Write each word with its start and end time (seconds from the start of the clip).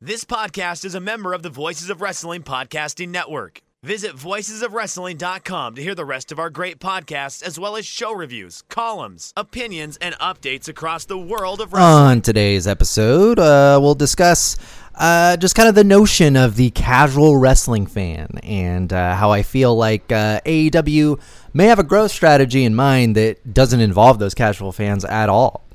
This 0.00 0.24
podcast 0.24 0.84
is 0.84 0.94
a 0.94 1.00
member 1.00 1.32
of 1.32 1.42
the 1.42 1.50
Voices 1.50 1.90
of 1.90 2.00
Wrestling 2.00 2.44
Podcasting 2.44 3.08
Network. 3.08 3.62
Visit 3.82 4.12
voicesofwrestling.com 4.12 5.74
to 5.74 5.82
hear 5.82 5.96
the 5.96 6.04
rest 6.04 6.30
of 6.30 6.38
our 6.38 6.50
great 6.50 6.78
podcasts, 6.78 7.42
as 7.42 7.58
well 7.58 7.74
as 7.74 7.84
show 7.84 8.14
reviews, 8.14 8.62
columns, 8.68 9.32
opinions, 9.36 9.96
and 9.96 10.14
updates 10.20 10.68
across 10.68 11.04
the 11.04 11.18
world 11.18 11.60
of 11.60 11.72
wrestling. 11.72 11.92
On 11.92 12.20
today's 12.20 12.68
episode, 12.68 13.40
uh, 13.40 13.80
we'll 13.82 13.96
discuss 13.96 14.56
uh, 14.94 15.36
just 15.36 15.56
kind 15.56 15.68
of 15.68 15.74
the 15.74 15.82
notion 15.82 16.36
of 16.36 16.54
the 16.54 16.70
casual 16.70 17.36
wrestling 17.36 17.88
fan 17.88 18.28
and 18.44 18.92
uh, 18.92 19.16
how 19.16 19.32
I 19.32 19.42
feel 19.42 19.74
like 19.74 20.12
uh, 20.12 20.40
AEW 20.46 21.20
may 21.52 21.64
have 21.64 21.80
a 21.80 21.84
growth 21.84 22.12
strategy 22.12 22.62
in 22.62 22.76
mind 22.76 23.16
that 23.16 23.52
doesn't 23.52 23.80
involve 23.80 24.20
those 24.20 24.34
casual 24.34 24.70
fans 24.70 25.04
at 25.04 25.28
all. 25.28 25.67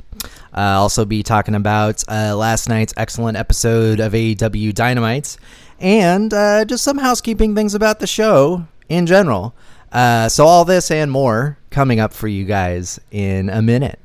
Uh, 0.56 0.80
also 0.80 1.06
be 1.06 1.24
talking 1.24 1.56
about 1.56 2.04
uh, 2.08 2.36
last 2.36 2.70
night's 2.70 2.94
excellent 2.98 3.38
episode 3.38 4.00
of 4.00 4.14
AEW 4.14 4.74
Dynamite 4.74 5.38
and 5.80 6.34
uh, 6.34 6.66
just 6.66 6.84
some 6.84 6.98
housekeeping 6.98 7.56
things 7.56 7.76
about 7.76 8.00
the 8.00 8.08
show 8.08 8.66
in 8.90 9.06
general. 9.06 9.56
Uh, 9.92 10.28
so, 10.28 10.46
all 10.46 10.66
this 10.66 10.90
and 10.90 11.12
more 11.12 11.58
coming 11.70 12.00
up 12.00 12.14
for 12.14 12.28
you 12.28 12.46
guys 12.46 13.00
in 13.12 13.50
a 13.50 13.62
minute. 13.62 14.00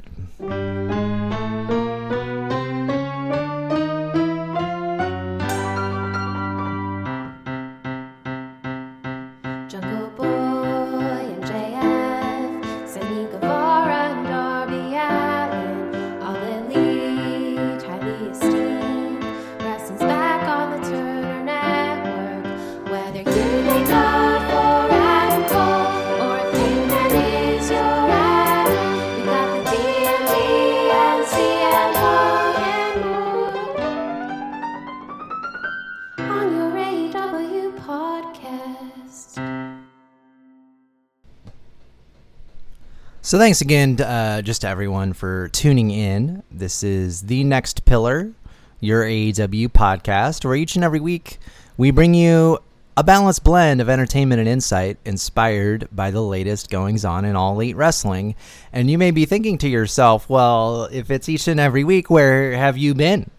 So 43.29 43.37
thanks 43.37 43.61
again, 43.61 44.01
uh, 44.01 44.41
just 44.41 44.62
to 44.62 44.69
everyone 44.69 45.12
for 45.12 45.48
tuning 45.48 45.91
in. 45.91 46.43
This 46.51 46.83
is 46.83 47.21
the 47.21 47.45
next 47.45 47.84
pillar, 47.84 48.33
your 48.81 49.05
AEW 49.05 49.69
podcast, 49.69 50.47
where 50.47 50.55
each 50.55 50.77
and 50.77 50.83
every 50.83 50.98
week 50.98 51.37
we 51.77 51.91
bring 51.91 52.15
you 52.15 52.59
a 52.97 53.05
balanced 53.05 53.45
blend 53.45 53.83
of 53.83 53.91
entertainment 53.91 54.41
and 54.41 54.49
insight 54.49 54.97
inspired 55.05 55.89
by 55.93 56.11
the 56.11 56.23
latest 56.23 56.71
goings 56.71 57.05
on 57.05 57.27
in 57.27 57.37
all 57.37 57.53
elite 57.53 57.77
wrestling. 57.77 58.34
And 58.73 58.91
you 58.91 58.97
may 58.97 59.11
be 59.11 59.27
thinking 59.27 59.59
to 59.59 59.69
yourself, 59.69 60.31
well, 60.31 60.84
if 60.91 61.11
it's 61.11 61.29
each 61.29 61.49
and 61.49 61.61
every 61.61 61.84
week, 61.84 62.09
where 62.09 62.53
have 62.53 62.79
you 62.79 62.95
been 62.95 63.31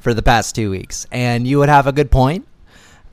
for 0.00 0.12
the 0.12 0.22
past 0.22 0.56
two 0.56 0.72
weeks? 0.72 1.06
And 1.12 1.46
you 1.46 1.60
would 1.60 1.68
have 1.68 1.86
a 1.86 1.92
good 1.92 2.10
point. 2.10 2.48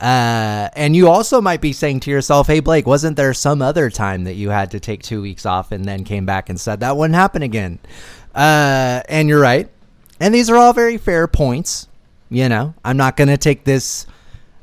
Uh, 0.00 0.68
and 0.74 0.94
you 0.94 1.08
also 1.08 1.40
might 1.40 1.60
be 1.60 1.72
saying 1.72 2.00
to 2.00 2.10
yourself, 2.10 2.46
hey, 2.46 2.60
Blake, 2.60 2.86
wasn't 2.86 3.16
there 3.16 3.34
some 3.34 3.60
other 3.60 3.90
time 3.90 4.24
that 4.24 4.34
you 4.34 4.50
had 4.50 4.70
to 4.70 4.80
take 4.80 5.02
two 5.02 5.20
weeks 5.20 5.44
off 5.44 5.72
and 5.72 5.84
then 5.84 6.04
came 6.04 6.24
back 6.24 6.48
and 6.48 6.60
said 6.60 6.80
that 6.80 6.96
wouldn't 6.96 7.16
happen 7.16 7.42
again? 7.42 7.78
Uh, 8.34 9.02
and 9.08 9.28
you're 9.28 9.40
right. 9.40 9.68
And 10.20 10.32
these 10.32 10.50
are 10.50 10.56
all 10.56 10.72
very 10.72 10.98
fair 10.98 11.26
points. 11.26 11.88
You 12.30 12.48
know, 12.48 12.74
I'm 12.84 12.96
not 12.96 13.16
going 13.16 13.28
to 13.28 13.38
take 13.38 13.64
this, 13.64 14.06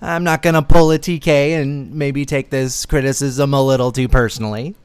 I'm 0.02 0.23
not 0.23 0.42
going 0.42 0.53
to 0.53 0.61
pull 0.61 0.92
a 0.92 1.00
TK 1.00 1.59
and 1.59 1.94
maybe 1.94 2.25
take 2.25 2.49
this 2.49 2.86
criticism 2.86 3.53
a 3.53 3.61
little 3.61 3.92
too 3.92 4.08
personally. 4.08 4.75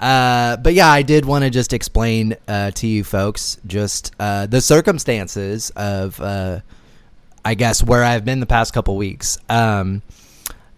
Uh, 0.00 0.56
but 0.56 0.74
yeah, 0.74 0.88
I 0.88 1.02
did 1.02 1.24
want 1.24 1.44
to 1.44 1.50
just 1.50 1.72
explain 1.72 2.36
uh, 2.48 2.72
to 2.72 2.86
you 2.86 3.04
folks 3.04 3.58
just 3.66 4.12
uh, 4.18 4.46
the 4.46 4.60
circumstances 4.60 5.70
of 5.76 6.20
uh, 6.20 6.60
I 7.44 7.54
guess 7.54 7.82
where 7.82 8.02
I've 8.02 8.24
been 8.24 8.40
the 8.40 8.46
past 8.46 8.72
couple 8.72 8.96
weeks. 8.96 9.38
Um, 9.48 10.02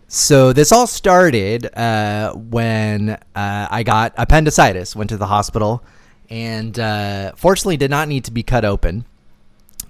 so 0.09 0.53
this 0.53 0.72
all 0.72 0.87
started 0.87 1.66
uh, 1.77 2.32
when 2.32 3.10
uh, 3.10 3.19
I 3.34 3.82
got 3.82 4.15
appendicitis. 4.16 4.97
Went 4.97 5.10
to 5.10 5.16
the 5.16 5.27
hospital, 5.27 5.82
and 6.31 6.78
uh, 6.78 7.32
fortunately 7.37 7.77
did 7.77 7.91
not 7.91 8.09
need 8.09 8.25
to 8.25 8.31
be 8.31 8.43
cut 8.43 8.65
open. 8.65 9.04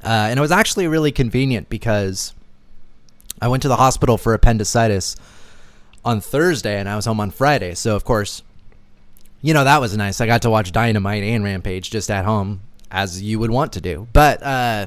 Uh, 0.05 0.29
and 0.31 0.39
it 0.39 0.41
was 0.41 0.53
actually 0.53 0.87
really 0.87 1.13
convenient 1.13 1.69
because 1.69 2.35
I 3.41 3.49
went 3.49 3.63
to 3.63 3.69
the 3.69 3.77
hospital 3.77 4.17
for 4.19 4.35
appendicitis 4.35 5.17
on 6.05 6.21
Thursday, 6.21 6.79
and 6.79 6.89
I 6.89 6.97
was 6.97 7.07
home 7.07 7.21
on 7.21 7.31
Friday. 7.31 7.75
So 7.75 7.97
of 7.97 8.05
course, 8.05 8.43
you 9.43 9.53
know 9.53 9.65
that 9.65 9.81
was 9.81 9.97
nice. 9.97 10.21
I 10.21 10.27
got 10.27 10.43
to 10.43 10.51
watch 10.51 10.73
Dynamite 10.73 11.23
and 11.23 11.45
Rampage 11.45 11.91
just 11.91 12.11
at 12.11 12.25
home, 12.25 12.61
as 12.91 13.23
you 13.23 13.39
would 13.39 13.51
want 13.51 13.73
to 13.75 13.81
do. 13.81 14.09
But 14.13 14.43
uh, 14.43 14.87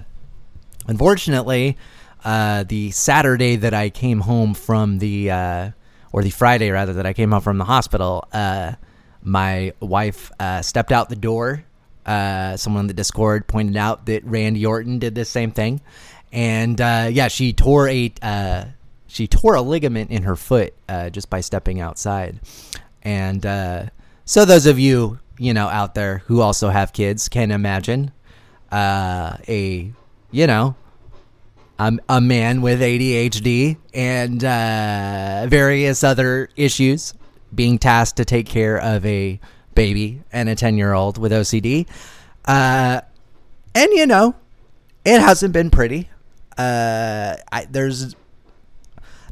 unfortunately, 0.90 1.78
uh, 2.26 2.64
the 2.64 2.92
Saturday 2.92 3.56
that 3.58 3.74
I 3.74 3.90
came 3.92 4.20
home 4.22 4.56
from 4.56 4.98
the, 4.98 5.32
uh, 5.32 5.72
or 6.12 6.24
the 6.24 6.32
Friday 6.32 6.72
rather 6.72 6.94
that 6.94 7.06
I 7.06 7.14
came 7.14 7.32
home 7.32 7.42
from 7.42 7.60
the 7.60 7.64
hospital, 7.64 8.28
uh, 8.34 8.74
my 9.22 9.74
wife 9.80 10.32
uh, 10.40 10.62
stepped 10.64 10.92
out 10.92 11.10
the 11.10 11.16
door. 11.16 11.64
Uh, 12.06 12.58
someone 12.58 12.82
in 12.82 12.88
the 12.88 12.94
Discord 12.96 13.48
pointed 13.48 13.78
out 13.78 14.08
that 14.08 14.26
Randy 14.26 14.66
Orton 14.66 14.98
did 14.98 15.14
the 15.14 15.26
same 15.26 15.52
thing, 15.52 15.80
and 16.32 16.82
uh, 16.82 17.08
yeah, 17.12 17.28
she 17.28 17.54
tore 17.54 17.88
a 17.88 18.12
she 19.08 19.28
tore 19.28 19.56
a 19.56 19.62
ligament 19.62 20.10
in 20.10 20.24
her 20.24 20.36
foot 20.36 20.74
just 21.12 21.30
by 21.30 21.42
stepping 21.42 21.80
outside. 21.80 22.40
And 23.04 23.44
so, 24.26 24.46
those 24.46 24.66
of 24.66 24.80
you 24.80 25.20
you 25.38 25.54
know 25.54 25.68
out 25.68 25.94
there 25.94 26.24
who 26.26 26.42
also 26.42 26.70
have 26.70 26.94
kids 26.94 27.30
can 27.30 27.52
imagine 27.52 28.12
a 28.72 29.92
you 30.32 30.48
know 30.48 30.76
um, 31.80 32.02
a 32.10 32.20
man 32.20 32.62
with 32.62 32.82
ADHD 32.82 33.78
and 33.94 34.44
uh, 34.44 35.46
various 35.48 36.04
other 36.04 36.50
issues 36.58 37.14
being 37.56 37.80
tasked 37.80 38.18
to 38.18 38.26
take 38.26 38.48
care 38.48 38.78
of 38.78 39.06
a 39.06 39.40
baby 39.76 40.22
and 40.32 40.50
a 40.50 40.56
10 40.56 40.78
year 40.78 40.94
old 40.94 41.18
with 41.18 41.32
OCD. 41.32 41.88
Uh, 42.44 43.00
and, 43.74 43.92
you 43.94 44.06
know, 44.06 44.36
it 45.06 45.22
hasn't 45.22 45.54
been 45.54 45.72
pretty. 45.72 46.10
Uh, 46.58 47.38
I, 47.52 47.66
there's 47.66 48.16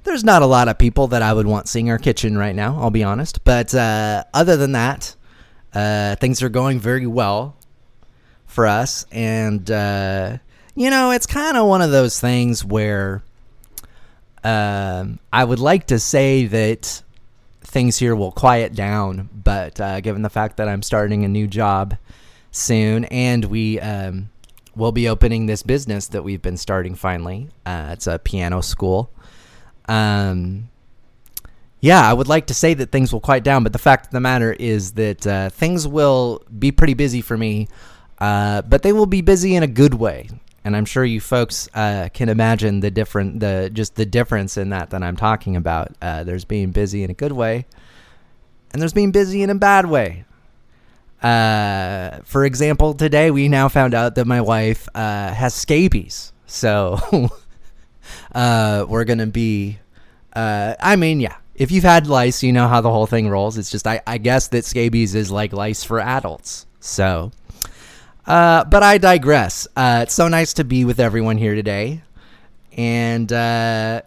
there's 0.05 0.23
not 0.23 0.41
a 0.41 0.45
lot 0.45 0.69
of 0.69 0.77
people 0.77 1.07
that 1.07 1.21
I 1.21 1.33
would 1.33 1.47
want 1.47 1.67
seeing 1.67 1.89
our 1.89 1.97
kitchen 1.97 2.37
right 2.37 2.55
now, 2.55 2.79
I'll 2.79 2.89
be 2.91 3.03
honest. 3.03 3.43
But 3.43 3.75
uh, 3.75 4.23
other 4.33 4.55
than 4.55 4.71
that, 4.71 5.13
uh, 5.73 6.15
things 6.15 6.41
are 6.41 6.47
going 6.47 6.79
very 6.79 7.05
well 7.05 7.57
for 8.45 8.65
us. 8.65 9.05
And, 9.11 9.69
uh, 9.69 10.37
you 10.77 10.91
know, 10.91 11.09
it's 11.09 11.25
kind 11.25 11.57
of 11.57 11.65
one 11.65 11.81
of 11.81 11.89
those 11.89 12.19
things 12.19 12.63
where 12.63 13.23
um, 14.43 15.17
I 15.33 15.43
would 15.43 15.57
like 15.57 15.87
to 15.87 15.97
say 15.97 16.45
that 16.45 17.01
things 17.61 17.97
here 17.97 18.15
will 18.15 18.31
quiet 18.31 18.75
down, 18.75 19.27
but 19.33 19.81
uh, 19.81 20.01
given 20.01 20.21
the 20.21 20.29
fact 20.29 20.57
that 20.57 20.67
I'm 20.67 20.83
starting 20.83 21.25
a 21.25 21.27
new 21.27 21.47
job 21.47 21.97
soon 22.51 23.05
and 23.05 23.45
we 23.45 23.79
um, 23.79 24.29
will 24.75 24.91
be 24.91 25.09
opening 25.09 25.47
this 25.47 25.63
business 25.63 26.09
that 26.09 26.23
we've 26.23 26.43
been 26.43 26.57
starting 26.57 26.93
finally, 26.93 27.49
uh, 27.65 27.89
it's 27.93 28.05
a 28.05 28.19
piano 28.19 28.61
school. 28.61 29.09
Um, 29.89 30.69
yeah, 31.79 32.07
I 32.07 32.13
would 32.13 32.27
like 32.27 32.45
to 32.47 32.53
say 32.53 32.75
that 32.75 32.91
things 32.91 33.11
will 33.11 33.19
quiet 33.19 33.43
down, 33.43 33.63
but 33.63 33.73
the 33.73 33.79
fact 33.79 34.05
of 34.05 34.11
the 34.11 34.19
matter 34.19 34.53
is 34.53 34.91
that 34.91 35.25
uh, 35.25 35.49
things 35.49 35.87
will 35.87 36.43
be 36.59 36.71
pretty 36.71 36.93
busy 36.93 37.21
for 37.21 37.35
me, 37.35 37.67
uh, 38.19 38.61
but 38.61 38.83
they 38.83 38.93
will 38.93 39.07
be 39.07 39.21
busy 39.21 39.55
in 39.55 39.63
a 39.63 39.67
good 39.67 39.95
way. 39.95 40.29
And 40.67 40.75
I'm 40.75 40.83
sure 40.83 41.05
you 41.05 41.21
folks 41.21 41.69
uh, 41.73 42.09
can 42.13 42.27
imagine 42.27 42.81
the 42.81 42.91
different, 42.91 43.39
the 43.39 43.71
just 43.71 43.95
the 43.95 44.05
difference 44.05 44.57
in 44.57 44.71
that 44.71 44.89
that 44.89 45.01
I'm 45.01 45.15
talking 45.15 45.55
about. 45.55 45.95
Uh, 46.01 46.25
there's 46.25 46.43
being 46.43 46.71
busy 46.71 47.05
in 47.05 47.09
a 47.09 47.13
good 47.13 47.31
way, 47.31 47.65
and 48.73 48.81
there's 48.81 48.91
being 48.91 49.11
busy 49.11 49.41
in 49.41 49.49
a 49.49 49.55
bad 49.55 49.85
way. 49.85 50.25
Uh, 51.23 52.19
for 52.25 52.43
example, 52.43 52.93
today 52.93 53.31
we 53.31 53.47
now 53.47 53.69
found 53.69 53.93
out 53.93 54.15
that 54.15 54.27
my 54.27 54.41
wife 54.41 54.89
uh, 54.93 55.31
has 55.31 55.53
scabies, 55.53 56.33
so 56.47 56.99
uh, 58.35 58.85
we're 58.89 59.05
gonna 59.05 59.25
be. 59.25 59.79
Uh, 60.33 60.75
I 60.81 60.97
mean, 60.97 61.21
yeah. 61.21 61.37
If 61.55 61.71
you've 61.71 61.85
had 61.85 62.07
lice, 62.07 62.43
you 62.43 62.51
know 62.51 62.67
how 62.67 62.81
the 62.81 62.91
whole 62.91 63.07
thing 63.07 63.29
rolls. 63.29 63.57
It's 63.57 63.71
just 63.71 63.87
I, 63.87 64.01
I 64.05 64.17
guess 64.17 64.49
that 64.49 64.65
scabies 64.65 65.15
is 65.15 65.31
like 65.31 65.53
lice 65.53 65.85
for 65.85 66.01
adults. 66.01 66.65
So, 66.81 67.31
uh, 68.27 68.65
but 68.65 68.83
I 68.83 68.97
digress. 68.97 69.67
Uh, 69.75 70.01
it's 70.03 70.13
so 70.13 70.27
nice 70.27 70.53
to 70.53 70.63
be 70.63 70.85
with 70.85 70.99
everyone 70.99 71.37
here 71.37 71.55
today, 71.55 72.01
and 72.73 73.31
uh, 73.31 74.01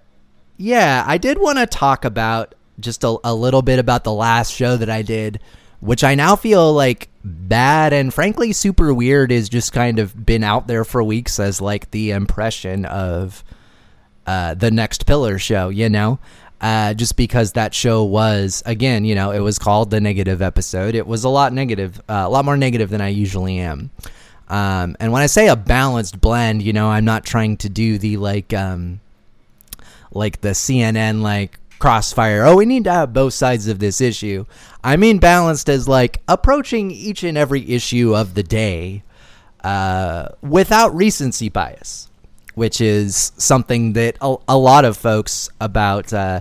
yeah, 0.56 1.05
I 1.06 1.19
did 1.19 1.38
want 1.38 1.58
to 1.58 1.67
talk 1.67 2.05
about 2.05 2.55
just 2.78 3.05
a, 3.05 3.17
a 3.25 3.34
little 3.34 3.62
bit 3.62 3.78
about 3.78 4.05
the 4.05 4.12
last 4.12 4.52
show 4.52 4.76
that 4.76 4.90
I 4.90 5.02
did, 5.02 5.40
which 5.81 6.05
I 6.05 6.14
now 6.14 6.37
feel 6.37 6.72
like 6.72 7.08
bad 7.22 7.93
and 7.93 8.12
frankly 8.12 8.52
super 8.52 8.94
weird 8.94 9.31
is 9.31 9.49
just 9.49 9.72
kind 9.72 9.99
of 9.99 10.25
been 10.25 10.43
out 10.43 10.67
there 10.67 10.84
for 10.84 11.02
weeks 11.02 11.38
as 11.38 11.61
like 11.61 11.90
the 11.90 12.12
impression 12.12 12.87
of 12.87 13.44
uh, 14.26 14.55
the 14.55 14.70
Next 14.70 15.06
Pillar 15.06 15.38
show, 15.38 15.69
you 15.69 15.88
know? 15.88 16.19
Uh, 16.61 16.93
just 16.93 17.17
because 17.17 17.53
that 17.53 17.75
show 17.75 18.05
was, 18.05 18.62
again, 18.67 19.07
you 19.07 19.15
know, 19.15 19.31
it 19.31 19.39
was 19.39 19.59
called 19.59 19.91
the 19.91 20.01
negative 20.01 20.43
episode. 20.43 20.95
It 20.95 21.07
was 21.07 21.25
a 21.25 21.29
lot 21.31 21.55
negative, 21.55 21.99
uh, 22.09 22.25
a 22.27 22.29
lot 22.29 22.45
more 22.45 22.57
negative 22.57 22.91
than 22.91 23.01
I 23.01 23.09
usually 23.09 23.59
am. 23.59 23.91
Um, 24.49 24.95
and 25.01 25.11
when 25.11 25.23
I 25.23 25.27
say 25.27 25.49
a 25.49 25.57
balanced 25.57 26.21
blend, 26.21 26.61
you 26.62 26.73
know, 26.75 26.89
I'm 26.89 27.05
not 27.05 27.25
trying 27.25 27.57
to 27.59 27.71
do 27.71 27.97
the 27.97 28.19
like, 28.19 28.53
um, 28.53 29.01
like 30.12 30.43
the 30.43 30.51
CNN 30.51 31.23
like 31.23 31.59
crossfire. 31.79 32.45
Oh, 32.45 32.57
we 32.57 32.67
need 32.67 32.85
to 32.85 32.93
have 32.93 33.13
both 33.13 33.33
sides 33.33 33.67
of 33.67 33.79
this 33.79 34.01
issue. 34.01 34.45
I 34.85 34.97
mean, 34.97 35.19
balanced 35.19 35.69
as 35.69 35.89
like 35.89 36.21
approaching 36.29 36.91
each 36.91 37.25
and 37.25 37.39
every 37.39 37.69
issue 37.69 38.15
of 38.15 38.35
the 38.35 38.43
day 38.43 39.03
uh, 39.65 40.29
without 40.43 40.95
recency 40.95 41.49
bias, 41.49 42.10
which 42.55 42.81
is 42.81 43.32
something 43.37 43.93
that 43.94 44.17
a, 44.20 44.37
a 44.49 44.58
lot 44.58 44.85
of 44.85 44.97
folks 44.97 45.49
about. 45.61 46.12
Uh, 46.12 46.41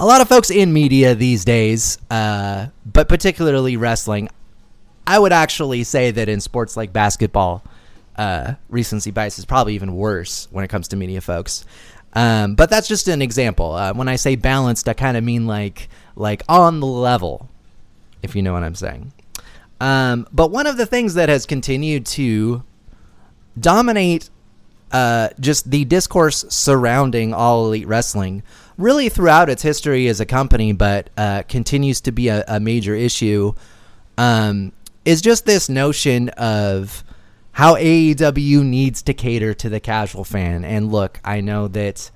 a 0.00 0.06
lot 0.06 0.20
of 0.20 0.28
folks 0.28 0.48
in 0.50 0.72
media 0.72 1.16
these 1.16 1.44
days, 1.44 1.98
uh, 2.08 2.68
but 2.86 3.08
particularly 3.08 3.76
wrestling, 3.76 4.28
I 5.08 5.18
would 5.18 5.32
actually 5.32 5.82
say 5.82 6.12
that 6.12 6.28
in 6.28 6.40
sports 6.40 6.76
like 6.76 6.92
basketball, 6.92 7.64
uh, 8.14 8.54
recency 8.68 9.10
bias 9.10 9.38
is 9.38 9.44
probably 9.44 9.74
even 9.74 9.94
worse 9.96 10.46
when 10.50 10.64
it 10.64 10.68
comes 10.68 10.88
to 10.88 10.96
media 10.96 11.20
folks. 11.20 11.64
Um, 12.12 12.54
but 12.54 12.70
that's 12.70 12.88
just 12.88 13.08
an 13.08 13.22
example. 13.22 13.72
Uh, 13.72 13.92
when 13.92 14.08
I 14.08 14.16
say 14.16 14.36
balanced, 14.36 14.88
I 14.88 14.92
kind 14.92 15.16
of 15.16 15.24
mean 15.24 15.46
like 15.46 15.88
like 16.14 16.42
on 16.48 16.80
the 16.80 16.86
level, 16.86 17.48
if 18.22 18.36
you 18.36 18.42
know 18.42 18.52
what 18.52 18.62
I'm 18.62 18.74
saying. 18.74 19.12
Um, 19.80 20.26
but 20.32 20.50
one 20.50 20.66
of 20.66 20.76
the 20.76 20.86
things 20.86 21.14
that 21.14 21.28
has 21.28 21.46
continued 21.46 22.06
to 22.06 22.64
dominate 23.58 24.30
uh, 24.92 25.28
just 25.40 25.70
the 25.70 25.84
discourse 25.84 26.44
surrounding 26.48 27.34
all 27.34 27.66
elite 27.66 27.86
wrestling, 27.86 28.42
really 28.76 29.08
throughout 29.08 29.50
its 29.50 29.62
history 29.62 30.08
as 30.08 30.20
a 30.20 30.26
company, 30.26 30.72
but 30.72 31.10
uh, 31.16 31.42
continues 31.48 32.00
to 32.02 32.12
be 32.12 32.28
a, 32.28 32.44
a 32.48 32.60
major 32.60 32.94
issue, 32.94 33.52
um, 34.16 34.72
is 35.04 35.20
just 35.20 35.46
this 35.46 35.68
notion 35.68 36.28
of 36.30 37.04
how 37.52 37.74
AEW 37.74 38.64
needs 38.64 39.02
to 39.02 39.14
cater 39.14 39.52
to 39.54 39.68
the 39.68 39.80
casual 39.80 40.24
fan. 40.24 40.64
And 40.64 40.92
look, 40.92 41.20
I 41.24 41.40
know 41.40 41.66
that, 41.68 42.10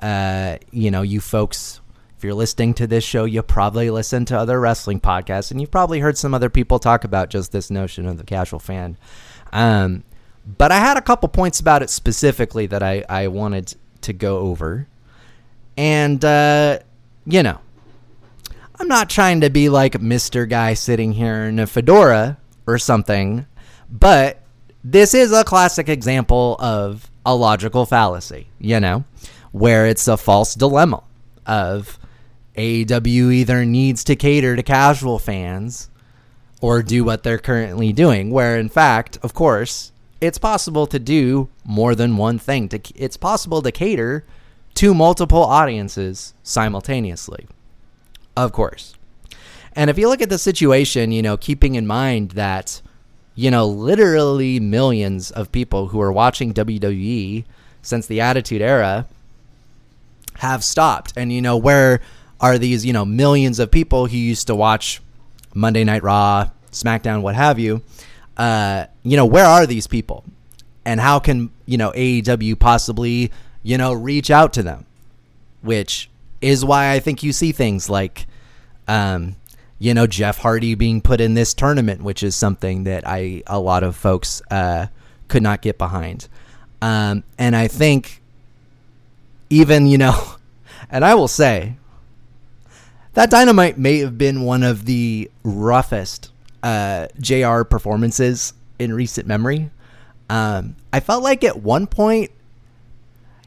uh, 0.00 0.58
you 0.72 0.90
know, 0.90 1.02
you 1.02 1.20
folks, 1.20 1.80
if 2.16 2.24
you're 2.24 2.34
listening 2.34 2.74
to 2.74 2.86
this 2.88 3.04
show, 3.04 3.24
you 3.24 3.42
probably 3.42 3.90
listen 3.90 4.24
to 4.24 4.36
other 4.36 4.58
wrestling 4.58 5.00
podcasts, 5.00 5.52
and 5.52 5.60
you've 5.60 5.70
probably 5.70 6.00
heard 6.00 6.18
some 6.18 6.34
other 6.34 6.50
people 6.50 6.80
talk 6.80 7.04
about 7.04 7.30
just 7.30 7.52
this 7.52 7.70
notion 7.70 8.06
of 8.06 8.18
the 8.18 8.24
casual 8.24 8.58
fan. 8.58 8.96
Um, 9.52 10.02
but 10.56 10.72
I 10.72 10.78
had 10.78 10.96
a 10.96 11.02
couple 11.02 11.28
points 11.28 11.60
about 11.60 11.82
it 11.82 11.90
specifically 11.90 12.66
that 12.66 12.82
I, 12.82 13.04
I 13.08 13.28
wanted 13.28 13.74
to 14.02 14.14
go 14.14 14.38
over. 14.38 14.88
And, 15.76 16.24
uh, 16.24 16.78
you 17.26 17.42
know, 17.42 17.58
I'm 18.80 18.88
not 18.88 19.10
trying 19.10 19.42
to 19.42 19.50
be 19.50 19.68
like 19.68 19.92
Mr. 19.94 20.48
Guy 20.48 20.72
sitting 20.72 21.12
here 21.12 21.44
in 21.44 21.58
a 21.58 21.66
fedora 21.66 22.38
or 22.66 22.78
something, 22.78 23.46
but 23.90 24.42
this 24.82 25.12
is 25.12 25.32
a 25.32 25.44
classic 25.44 25.88
example 25.88 26.56
of 26.60 27.10
a 27.26 27.34
logical 27.34 27.84
fallacy, 27.84 28.48
you 28.58 28.80
know, 28.80 29.04
where 29.52 29.86
it's 29.86 30.08
a 30.08 30.16
false 30.16 30.54
dilemma 30.54 31.02
of 31.44 31.98
AEW 32.56 33.34
either 33.34 33.66
needs 33.66 34.02
to 34.04 34.16
cater 34.16 34.56
to 34.56 34.62
casual 34.62 35.18
fans 35.18 35.90
or 36.62 36.82
do 36.82 37.04
what 37.04 37.22
they're 37.22 37.38
currently 37.38 37.92
doing, 37.92 38.30
where 38.30 38.58
in 38.58 38.68
fact, 38.68 39.18
of 39.22 39.34
course, 39.34 39.92
it's 40.20 40.38
possible 40.38 40.86
to 40.86 40.98
do 40.98 41.48
more 41.64 41.94
than 41.94 42.16
one 42.16 42.38
thing. 42.38 42.68
To 42.70 42.80
it's 42.94 43.16
possible 43.16 43.62
to 43.62 43.72
cater 43.72 44.24
to 44.74 44.94
multiple 44.94 45.42
audiences 45.42 46.34
simultaneously. 46.42 47.46
Of 48.36 48.52
course. 48.52 48.94
And 49.74 49.90
if 49.90 49.98
you 49.98 50.08
look 50.08 50.22
at 50.22 50.30
the 50.30 50.38
situation, 50.38 51.12
you 51.12 51.22
know, 51.22 51.36
keeping 51.36 51.74
in 51.74 51.86
mind 51.86 52.32
that 52.32 52.80
you 53.38 53.52
know, 53.52 53.68
literally 53.68 54.58
millions 54.58 55.30
of 55.30 55.52
people 55.52 55.86
who 55.86 56.00
are 56.00 56.10
watching 56.10 56.52
WWE 56.52 57.44
since 57.82 58.08
the 58.08 58.20
Attitude 58.20 58.60
Era 58.60 59.06
have 60.38 60.64
stopped. 60.64 61.12
And 61.16 61.32
you 61.32 61.40
know, 61.40 61.56
where 61.56 62.00
are 62.40 62.58
these, 62.58 62.84
you 62.84 62.92
know, 62.92 63.04
millions 63.04 63.60
of 63.60 63.70
people 63.70 64.06
who 64.06 64.16
used 64.16 64.48
to 64.48 64.56
watch 64.56 65.00
Monday 65.54 65.84
Night 65.84 66.02
Raw, 66.02 66.50
SmackDown, 66.72 67.22
what 67.22 67.36
have 67.36 67.60
you? 67.60 67.80
Uh, 68.38 68.86
you 69.02 69.16
know, 69.16 69.26
where 69.26 69.44
are 69.44 69.66
these 69.66 69.86
people? 69.86 70.24
And 70.84 71.00
how 71.00 71.18
can, 71.18 71.50
you 71.66 71.76
know, 71.76 71.90
AEW 71.92 72.58
possibly, 72.58 73.30
you 73.62 73.76
know, 73.76 73.92
reach 73.92 74.30
out 74.30 74.52
to 74.54 74.62
them? 74.62 74.86
Which 75.60 76.08
is 76.40 76.64
why 76.64 76.92
I 76.92 77.00
think 77.00 77.22
you 77.22 77.32
see 77.32 77.52
things 77.52 77.90
like, 77.90 78.26
um, 78.86 79.36
you 79.78 79.92
know, 79.92 80.06
Jeff 80.06 80.38
Hardy 80.38 80.74
being 80.74 81.00
put 81.00 81.20
in 81.20 81.34
this 81.34 81.52
tournament, 81.52 82.02
which 82.02 82.22
is 82.22 82.34
something 82.34 82.84
that 82.84 83.06
I, 83.06 83.42
a 83.46 83.58
lot 83.58 83.82
of 83.82 83.96
folks, 83.96 84.40
uh, 84.50 84.86
could 85.26 85.42
not 85.42 85.60
get 85.60 85.76
behind. 85.76 86.28
Um, 86.80 87.24
and 87.38 87.54
I 87.56 87.68
think 87.68 88.22
even, 89.50 89.86
you 89.86 89.98
know, 89.98 90.36
and 90.90 91.04
I 91.04 91.14
will 91.14 91.28
say, 91.28 91.76
that 93.14 93.30
Dynamite 93.30 93.78
may 93.78 93.98
have 93.98 94.16
been 94.16 94.42
one 94.42 94.62
of 94.62 94.84
the 94.84 95.28
roughest 95.42 96.30
uh, 96.62 97.08
JR 97.20 97.62
performances 97.62 98.52
in 98.78 98.92
recent 98.92 99.26
memory. 99.26 99.70
Um, 100.30 100.76
I 100.92 101.00
felt 101.00 101.22
like 101.22 101.44
at 101.44 101.62
one 101.62 101.86
point 101.86 102.30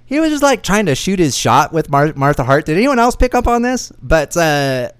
he 0.05 0.19
was 0.19 0.29
just 0.29 0.43
like 0.43 0.63
trying 0.63 0.87
to 0.87 0.95
shoot 0.95 1.19
his 1.19 1.37
shot 1.37 1.71
with 1.71 1.89
Mar- 1.89 2.13
Martha 2.15 2.43
Hart. 2.43 2.65
Did 2.65 2.77
anyone 2.77 2.99
else 2.99 3.15
pick 3.15 3.33
up 3.33 3.47
on 3.47 3.61
this? 3.61 3.91
But 4.01 4.35
uh, 4.35 4.91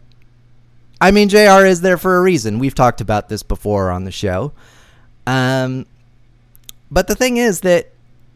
I 1.02 1.12
mean, 1.12 1.30
JR 1.30 1.66
is 1.66 1.82
there 1.82 1.98
for 1.98 2.18
a 2.18 2.22
reason. 2.22 2.60
We've 2.60 2.76
talked 2.76 3.02
about 3.02 3.28
this 3.28 3.44
before 3.44 3.92
on 3.92 4.06
the 4.06 4.12
show. 4.12 4.54
Um, 5.28 5.86
but 6.90 7.08
the 7.08 7.16
thing 7.16 7.38
is 7.38 7.62
that 7.62 7.90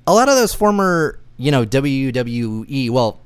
a 0.07 0.13
lot 0.13 0.29
of 0.29 0.35
those 0.35 0.53
former, 0.53 1.19
you 1.37 1.51
know, 1.51 1.65
WWE, 1.65 2.89
well, 2.89 3.19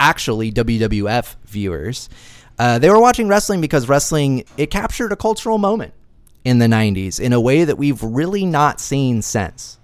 actually 0.00 0.50
WWF 0.50 1.36
viewers, 1.44 2.08
uh, 2.58 2.78
they 2.78 2.88
were 2.88 3.00
watching 3.00 3.28
wrestling 3.28 3.60
because 3.60 3.88
wrestling 3.88 4.44
it 4.56 4.70
captured 4.70 5.12
a 5.12 5.16
cultural 5.16 5.58
moment 5.58 5.92
in 6.46 6.60
the 6.60 6.66
90s 6.66 7.18
in 7.18 7.32
a 7.32 7.40
way 7.40 7.64
that 7.64 7.76
we've 7.76 8.00
really 8.04 8.46
not 8.46 8.80
seen 8.80 9.20
since. 9.20 9.80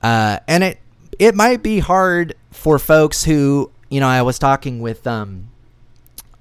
Uh, 0.00 0.38
and 0.46 0.62
it 0.62 0.78
it 1.18 1.34
might 1.34 1.60
be 1.60 1.80
hard 1.80 2.36
for 2.52 2.78
folks 2.78 3.24
who, 3.24 3.72
you 3.90 3.98
know, 3.98 4.06
I 4.06 4.22
was 4.22 4.38
talking 4.38 4.80
with 4.80 5.04
um, 5.08 5.48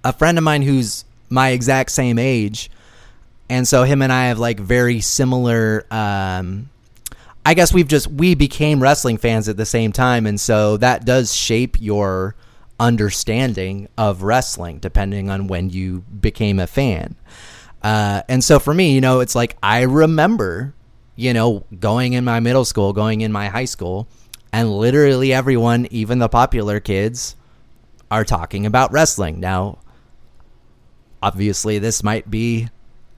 a 0.04 0.14
friend 0.14 0.38
of 0.38 0.44
mine 0.44 0.62
who's 0.62 1.06
my 1.30 1.50
exact 1.50 1.90
same 1.90 2.20
age. 2.20 2.70
And 3.50 3.68
so 3.68 3.84
him 3.84 4.04
and 4.04 4.14
I 4.14 4.26
have 4.26 4.38
like 4.38 4.60
very 4.60 5.02
similar 5.02 5.88
um, 5.90 6.70
I 7.44 7.56
guess 7.56 7.74
we've 7.74 7.88
just 7.88 8.06
we 8.06 8.36
became 8.36 8.80
wrestling 8.80 9.18
fans 9.18 9.50
at 9.50 9.58
the 9.58 9.66
same 9.66 9.92
time 9.92 10.28
and 10.28 10.40
so 10.40 10.78
that 10.78 11.04
does 11.04 11.34
shape 11.34 11.78
your 11.80 12.36
understanding 12.80 13.88
of 13.98 14.22
wrestling 14.22 14.78
depending 14.78 15.32
on 15.32 15.48
when 15.48 15.72
you 15.72 16.02
became 16.22 16.60
a 16.60 16.68
fan. 16.68 17.16
Uh, 17.82 18.22
and 18.28 18.44
so 18.44 18.60
for 18.60 18.74
me, 18.74 18.94
you 18.94 19.02
know, 19.02 19.20
it's 19.20 19.36
like 19.36 19.56
I 19.62 19.82
remember, 19.82 20.74
you 21.16 21.34
know, 21.34 21.64
going 21.80 22.14
in 22.14 22.26
my 22.26 22.40
middle 22.40 22.66
school, 22.66 22.94
going 22.94 23.22
in 23.22 23.32
my 23.32 23.50
high 23.50 23.66
school, 23.66 24.08
and 24.52 24.72
literally 24.72 25.34
everyone, 25.34 25.88
even 25.92 26.20
the 26.20 26.30
popular 26.30 26.80
kids, 26.80 27.36
are 28.10 28.24
talking 28.24 28.66
about 28.66 28.92
wrestling. 28.92 29.40
Now, 29.40 29.80
obviously, 31.22 31.80
this 31.80 32.04
might 32.04 32.30
be 32.30 32.70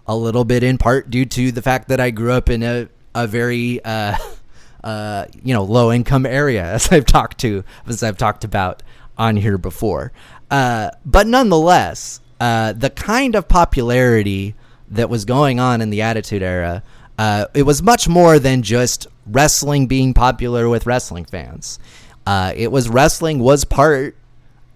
a 0.07 0.15
little 0.15 0.43
bit 0.43 0.63
in 0.63 0.77
part 0.77 1.09
due 1.09 1.25
to 1.25 1.51
the 1.51 1.61
fact 1.61 1.89
that 1.89 1.99
I 1.99 2.09
grew 2.09 2.31
up 2.31 2.49
in 2.49 2.63
a, 2.63 2.89
a 3.13 3.27
very, 3.27 3.83
uh, 3.83 4.15
uh, 4.83 5.25
you 5.43 5.53
know, 5.53 5.63
low 5.63 5.91
income 5.91 6.25
area, 6.25 6.63
as 6.73 6.91
I've 6.91 7.05
talked 7.05 7.39
to, 7.39 7.63
as 7.87 8.03
I've 8.03 8.17
talked 8.17 8.43
about 8.43 8.83
on 9.17 9.35
here 9.35 9.57
before. 9.57 10.11
Uh, 10.49 10.89
but 11.05 11.27
nonetheless, 11.27 12.21
uh, 12.39 12.74
the 12.74 12.89
kind 12.89 13.36
of 13.36 13.48
popularity 13.48 14.55
that 14.89 15.10
was 15.10 15.25
going 15.25 15.60
on 15.60 15.81
in 15.81 15.89
the 15.89 16.01
Attitude 16.01 16.41
Era, 16.41 16.84
uh, 17.17 17.46
it 17.53 17.63
was 17.63 17.84
much 17.84 18.08
more 18.08 18.39
than 18.39 18.62
just 18.62 19.08
wrestling 19.27 19.88
being 19.88 20.13
popular 20.13 20.69
with 20.69 20.86
wrestling 20.86 21.25
fans. 21.25 21.79
Uh, 22.25 22.53
it 22.55 22.72
was 22.72 22.89
wrestling 22.89 23.39
was 23.39 23.65
part 23.65 24.15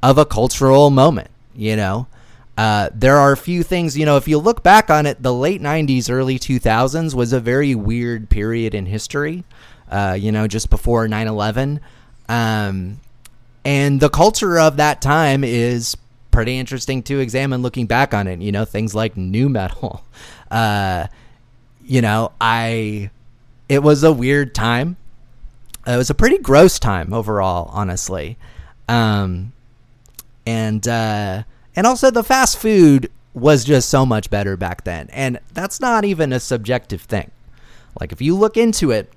of 0.02 0.18
a 0.18 0.26
cultural 0.26 0.90
moment. 0.90 1.30
You 1.56 1.76
know, 1.76 2.08
uh, 2.58 2.90
there 2.94 3.18
are 3.18 3.32
a 3.32 3.38
few 3.38 3.64
things. 3.64 3.98
You 3.98 4.06
know, 4.06 4.18
if 4.18 4.28
you 4.28 4.38
look 4.38 4.64
back 4.64 4.90
on 4.90 5.06
it, 5.06 5.22
the 5.22 5.34
late 5.34 5.62
'90s, 5.62 6.10
early 6.10 6.38
2000s 6.38 7.14
was 7.14 7.32
a 7.32 7.40
very 7.40 7.76
weird 7.76 8.30
period 8.30 8.76
in 8.76 8.88
history. 8.88 9.44
Uh, 9.90 10.18
you 10.20 10.32
know, 10.32 10.48
just 10.48 10.70
before 10.70 11.08
9/11. 11.08 11.80
Um, 12.28 13.00
and 13.66 14.00
the 14.00 14.10
culture 14.10 14.60
of 14.60 14.78
that 14.78 15.02
time 15.02 15.44
is 15.44 15.96
pretty 16.34 16.58
interesting 16.58 17.02
to 17.04 17.20
examine 17.20 17.62
looking 17.62 17.86
back 17.86 18.14
on 18.14 18.28
it. 18.28 18.42
You 18.42 18.52
know, 18.52 18.66
things 18.66 18.94
like 18.94 19.16
nu 19.16 19.48
metal. 19.48 20.04
Uh, 20.52 21.08
you 21.84 22.00
know, 22.00 22.32
I 22.40 23.10
it 23.68 23.82
was 23.82 24.04
a 24.04 24.14
weird 24.14 24.54
time. 24.54 24.98
It 25.88 25.98
was 25.98 26.12
a 26.12 26.14
pretty 26.14 26.38
gross 26.38 26.78
time 26.78 27.12
overall, 27.12 27.72
honestly. 27.74 28.38
Um, 28.88 29.52
and 30.46 30.88
uh, 30.88 31.42
and 31.76 31.88
also 31.88 32.12
the 32.12 32.24
fast 32.24 32.60
food 32.60 33.10
was 33.34 33.64
just 33.64 33.90
so 33.90 34.06
much 34.06 34.30
better 34.30 34.56
back 34.56 34.84
then, 34.84 35.10
and 35.10 35.40
that's 35.54 35.80
not 35.80 36.06
even 36.06 36.32
a 36.32 36.40
subjective 36.40 37.02
thing. 37.02 37.32
Like 38.00 38.12
if 38.12 38.22
you 38.22 38.36
look 38.36 38.56
into 38.56 38.92
it, 38.92 39.12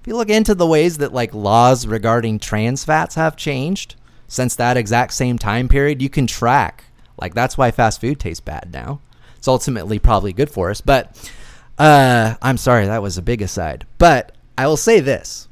if 0.00 0.06
you 0.06 0.16
look 0.16 0.30
into 0.30 0.54
the 0.54 0.64
ways 0.64 0.98
that 0.98 1.12
like 1.12 1.34
laws 1.34 1.88
regarding 1.88 2.38
trans 2.38 2.84
fats 2.84 3.16
have 3.16 3.36
changed 3.36 3.96
since 4.28 4.54
that 4.54 4.76
exact 4.76 5.14
same 5.14 5.38
time 5.38 5.68
period, 5.68 6.00
you 6.00 6.08
can 6.08 6.26
track. 6.26 6.84
Like 7.20 7.34
that's 7.34 7.58
why 7.58 7.70
fast 7.70 8.00
food 8.00 8.20
tastes 8.20 8.40
bad 8.40 8.70
now. 8.72 9.00
It's 9.36 9.48
ultimately 9.48 9.98
probably 9.98 10.32
good 10.32 10.50
for 10.50 10.70
us, 10.70 10.80
but 10.80 11.30
uh, 11.78 12.34
I'm 12.42 12.56
sorry 12.56 12.86
that 12.86 13.02
was 13.02 13.18
a 13.18 13.22
big 13.22 13.42
aside. 13.42 13.86
But 13.98 14.32
I 14.56 14.66
will 14.66 14.76
say 14.76 15.00
this: 15.00 15.48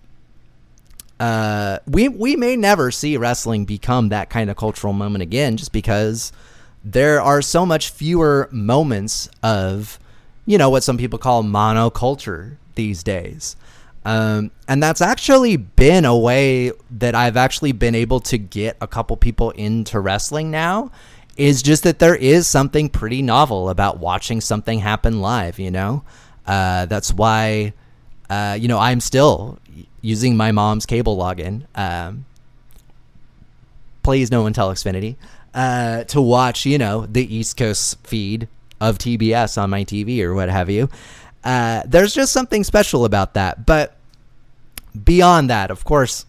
uh, 1.19 1.79
we 1.87 2.09
we 2.09 2.37
may 2.37 2.57
never 2.57 2.91
see 2.91 3.17
wrestling 3.17 3.65
become 3.65 4.11
that 4.11 4.29
kind 4.29 4.51
of 4.51 4.57
cultural 4.57 4.93
moment 4.93 5.23
again, 5.23 5.57
just 5.57 5.73
because 5.73 6.33
there 6.85 7.21
are 7.21 7.43
so 7.43 7.67
much 7.67 7.91
fewer 7.91 8.49
moments 8.53 9.29
of, 9.43 9.99
you 10.45 10.59
know, 10.59 10.71
what 10.71 10.85
some 10.85 10.99
people 10.99 11.19
call 11.19 11.43
monoculture 11.43 12.57
these 12.75 13.03
days. 13.03 13.57
Um, 14.07 14.53
and 14.69 14.81
that's 14.81 15.01
actually 15.01 15.57
been 15.57 16.05
a 16.05 16.17
way 16.17 16.71
that 16.93 17.17
I've 17.17 17.37
actually 17.37 17.73
been 17.73 17.97
able 17.97 18.21
to 18.21 18.39
get 18.39 18.77
a 18.81 18.87
couple 18.87 19.17
people 19.17 19.51
into 19.51 19.99
wrestling 19.99 20.53
now. 20.53 20.93
Is 21.37 21.61
just 21.61 21.83
that 21.83 21.99
there 21.99 22.15
is 22.15 22.47
something 22.47 22.89
pretty 22.89 23.21
novel 23.21 23.69
about 23.69 23.99
watching 23.99 24.41
something 24.41 24.79
happen 24.79 25.21
live, 25.21 25.59
you 25.59 25.73
know? 25.73 26.05
Uh, 26.47 26.87
that's 26.87 27.13
why, 27.13 27.75
uh, 28.31 28.57
you 28.59 28.69
know, 28.69 28.79
I'm 28.79 29.01
still 29.01 29.59
using 30.03 30.37
my 30.37 30.53
mom's 30.53 30.87
cable 30.87 31.19
login. 31.19 31.67
Um, 31.75 32.27
please, 34.05 34.31
no 34.31 34.43
one 34.43 34.53
tell 34.53 34.73
Xfinity 34.73 35.17
uh, 35.53 36.05
to 36.05 36.21
watch, 36.21 36.65
you 36.65 36.79
know, 36.79 37.07
the 37.07 37.35
East 37.35 37.57
Coast 37.57 37.99
feed 38.07 38.47
of 38.81 38.99
TBS 38.99 39.61
on 39.61 39.69
my 39.69 39.85
TV 39.85 40.21
or 40.21 40.33
what 40.33 40.49
have 40.49 40.71
you. 40.71 40.89
Uh, 41.43 41.83
there's 41.87 42.15
just 42.15 42.33
something 42.33 42.65
special 42.65 43.05
about 43.05 43.35
that. 43.35 43.67
But 43.67 43.96
beyond 45.05 45.51
that, 45.51 45.71
of 45.71 45.85
course, 45.85 46.27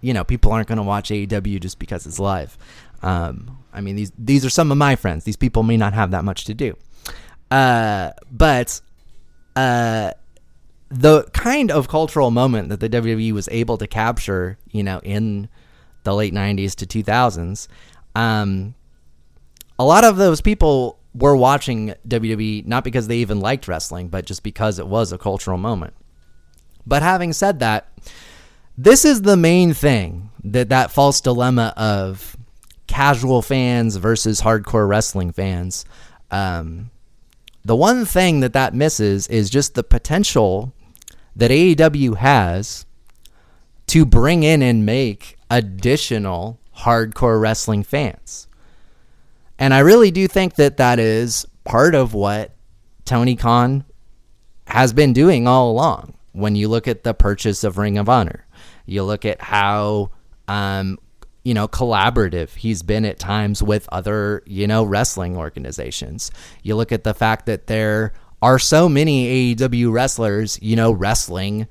you 0.00 0.12
know, 0.12 0.24
people 0.24 0.52
aren't 0.52 0.68
going 0.68 0.76
to 0.76 0.82
watch 0.82 1.10
AEW 1.10 1.60
just 1.60 1.78
because 1.78 2.06
it's 2.06 2.18
live. 2.18 2.58
Um, 3.02 3.58
I 3.72 3.80
mean, 3.80 3.96
these 3.96 4.12
these 4.18 4.44
are 4.44 4.50
some 4.50 4.70
of 4.70 4.78
my 4.78 4.96
friends. 4.96 5.24
These 5.24 5.36
people 5.36 5.62
may 5.62 5.76
not 5.76 5.92
have 5.94 6.10
that 6.12 6.24
much 6.24 6.44
to 6.44 6.54
do, 6.54 6.76
uh, 7.50 8.12
but 8.30 8.80
uh, 9.56 10.12
the 10.88 11.24
kind 11.32 11.70
of 11.70 11.88
cultural 11.88 12.30
moment 12.30 12.68
that 12.68 12.80
the 12.80 12.88
WWE 12.88 13.32
was 13.32 13.48
able 13.50 13.76
to 13.78 13.86
capture, 13.86 14.58
you 14.70 14.82
know, 14.82 15.00
in 15.02 15.48
the 16.04 16.14
late 16.14 16.32
'90s 16.32 16.74
to 16.76 16.86
2000s, 16.86 17.68
um, 18.14 18.74
a 19.78 19.84
lot 19.84 20.04
of 20.04 20.16
those 20.16 20.40
people 20.40 20.98
were 21.14 21.36
watching 21.36 21.94
WWE 22.08 22.66
not 22.66 22.84
because 22.84 23.06
they 23.08 23.18
even 23.18 23.40
liked 23.40 23.68
wrestling, 23.68 24.08
but 24.08 24.26
just 24.26 24.42
because 24.42 24.78
it 24.78 24.86
was 24.86 25.12
a 25.12 25.18
cultural 25.18 25.58
moment. 25.58 25.94
But 26.86 27.02
having 27.02 27.32
said 27.32 27.60
that, 27.60 27.88
this 28.76 29.04
is 29.04 29.22
the 29.22 29.36
main 29.36 29.72
thing 29.72 30.30
that 30.42 30.68
that 30.68 30.90
false 30.90 31.20
dilemma 31.20 31.72
of 31.76 32.36
casual 32.86 33.42
fans 33.42 33.96
versus 33.96 34.40
hardcore 34.40 34.88
wrestling 34.88 35.32
fans. 35.32 35.84
Um, 36.30 36.90
the 37.64 37.76
one 37.76 38.04
thing 38.04 38.40
that 38.40 38.52
that 38.52 38.74
misses 38.74 39.26
is 39.28 39.48
just 39.48 39.74
the 39.74 39.82
potential 39.82 40.72
that 41.34 41.50
AEW 41.50 42.16
has 42.16 42.84
to 43.86 44.04
bring 44.04 44.42
in 44.42 44.62
and 44.62 44.84
make 44.84 45.36
additional 45.50 46.60
hardcore 46.78 47.40
wrestling 47.40 47.82
fans. 47.82 48.48
And 49.58 49.72
I 49.72 49.78
really 49.80 50.10
do 50.10 50.26
think 50.26 50.56
that 50.56 50.76
that 50.78 50.98
is 50.98 51.46
part 51.64 51.94
of 51.94 52.12
what 52.12 52.54
Tony 53.04 53.36
Khan 53.36 53.84
has 54.66 54.92
been 54.92 55.12
doing 55.12 55.46
all 55.46 55.70
along. 55.70 56.14
When 56.32 56.56
you 56.56 56.68
look 56.68 56.88
at 56.88 57.04
the 57.04 57.14
purchase 57.14 57.62
of 57.62 57.78
Ring 57.78 57.96
of 57.96 58.08
Honor, 58.08 58.43
you 58.86 59.02
look 59.02 59.24
at 59.24 59.40
how 59.40 60.10
um, 60.48 60.98
you 61.44 61.52
know, 61.52 61.68
collaborative 61.68 62.54
he's 62.54 62.82
been 62.82 63.04
at 63.04 63.18
times 63.18 63.62
with 63.62 63.86
other, 63.92 64.42
you 64.46 64.66
know, 64.66 64.82
wrestling 64.82 65.36
organizations. 65.36 66.30
You 66.62 66.74
look 66.74 66.90
at 66.90 67.04
the 67.04 67.14
fact 67.14 67.46
that 67.46 67.66
there 67.66 68.14
are 68.40 68.58
so 68.58 68.88
many 68.88 69.54
AEW 69.54 69.92
wrestlers, 69.92 70.58
you 70.62 70.74
know, 70.74 70.90
wrestling 70.90 71.66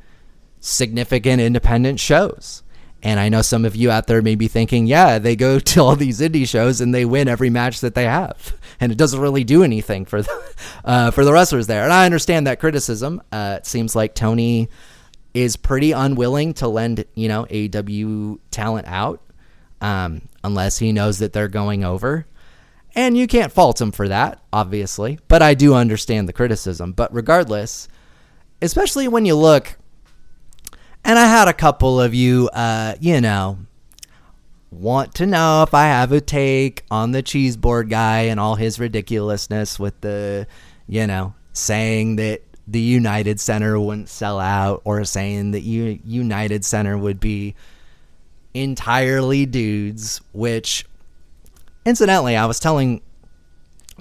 significant 0.59 1.41
independent 1.41 1.99
shows. 1.99 2.63
And 3.01 3.19
I 3.19 3.27
know 3.29 3.41
some 3.41 3.65
of 3.65 3.75
you 3.75 3.91
out 3.91 4.07
there 4.07 4.21
may 4.21 4.35
be 4.35 4.47
thinking, 4.47 4.87
yeah, 4.87 5.19
they 5.19 5.35
go 5.35 5.59
to 5.71 5.81
all 5.81 5.95
these 5.95 6.19
indie 6.19 6.47
shows 6.47 6.79
and 6.79 6.93
they 6.93 7.03
win 7.03 7.27
every 7.27 7.49
match 7.49 7.81
that 7.81 7.95
they 7.95 8.05
have, 8.05 8.55
and 8.79 8.91
it 8.91 8.97
doesn't 8.97 9.19
really 9.19 9.43
do 9.43 9.63
anything 9.63 10.05
for 10.05 10.21
the 10.21 10.55
uh, 10.85 11.11
for 11.11 11.25
the 11.25 11.33
wrestlers 11.33 11.67
there. 11.67 11.83
And 11.83 11.91
I 11.91 12.05
understand 12.05 12.45
that 12.47 12.59
criticism. 12.59 13.21
Uh, 13.31 13.55
it 13.57 13.65
seems 13.65 13.95
like 13.95 14.13
Tony 14.13 14.69
is 15.33 15.55
pretty 15.55 15.91
unwilling 15.91 16.53
to 16.55 16.67
lend 16.67 17.05
you 17.15 17.27
know 17.27 17.45
AEW 17.45 18.39
talent 18.51 18.87
out 18.87 19.21
um, 19.81 20.21
unless 20.43 20.79
he 20.79 20.91
knows 20.91 21.19
that 21.19 21.33
they're 21.33 21.47
going 21.47 21.83
over. 21.83 22.25
And 22.95 23.17
you 23.17 23.27
can't 23.27 23.51
fault 23.51 23.81
him 23.81 23.91
for 23.91 24.07
that, 24.07 24.41
obviously. 24.53 25.19
But 25.27 25.41
I 25.41 25.55
do 25.55 25.73
understand 25.73 26.29
the 26.29 26.33
criticism. 26.33 26.93
But 26.93 27.13
regardless, 27.13 27.87
especially 28.61 29.07
when 29.07 29.25
you 29.25 29.35
look, 29.35 29.77
and 31.03 31.17
I 31.17 31.25
had 31.25 31.47
a 31.47 31.53
couple 31.53 31.99
of 31.99 32.13
you, 32.13 32.49
uh, 32.53 32.95
you 32.99 33.19
know, 33.19 33.57
want 34.71 35.15
to 35.15 35.25
know 35.25 35.63
if 35.63 35.73
I 35.73 35.85
have 35.85 36.11
a 36.11 36.21
take 36.21 36.83
on 36.89 37.11
the 37.11 37.21
cheese 37.21 37.57
board 37.57 37.89
guy 37.89 38.21
and 38.21 38.39
all 38.39 38.55
his 38.55 38.79
ridiculousness 38.79 39.79
with 39.79 39.99
the, 40.01 40.47
you 40.87 41.07
know, 41.07 41.33
saying 41.51 42.15
that 42.17 42.41
the 42.73 42.81
United 42.81 43.39
Center 43.39 43.79
wouldn't 43.79 44.09
sell 44.09 44.39
out 44.39 44.81
or 44.83 45.05
saying 45.05 45.51
that 45.51 45.61
U- 45.61 45.99
United 46.03 46.65
Center 46.65 46.97
would 46.97 47.19
be 47.19 47.53
entirely 48.55 49.45
dudes, 49.45 50.21
which 50.31 50.83
incidentally, 51.85 52.35
I 52.35 52.47
was 52.47 52.59
telling 52.59 53.01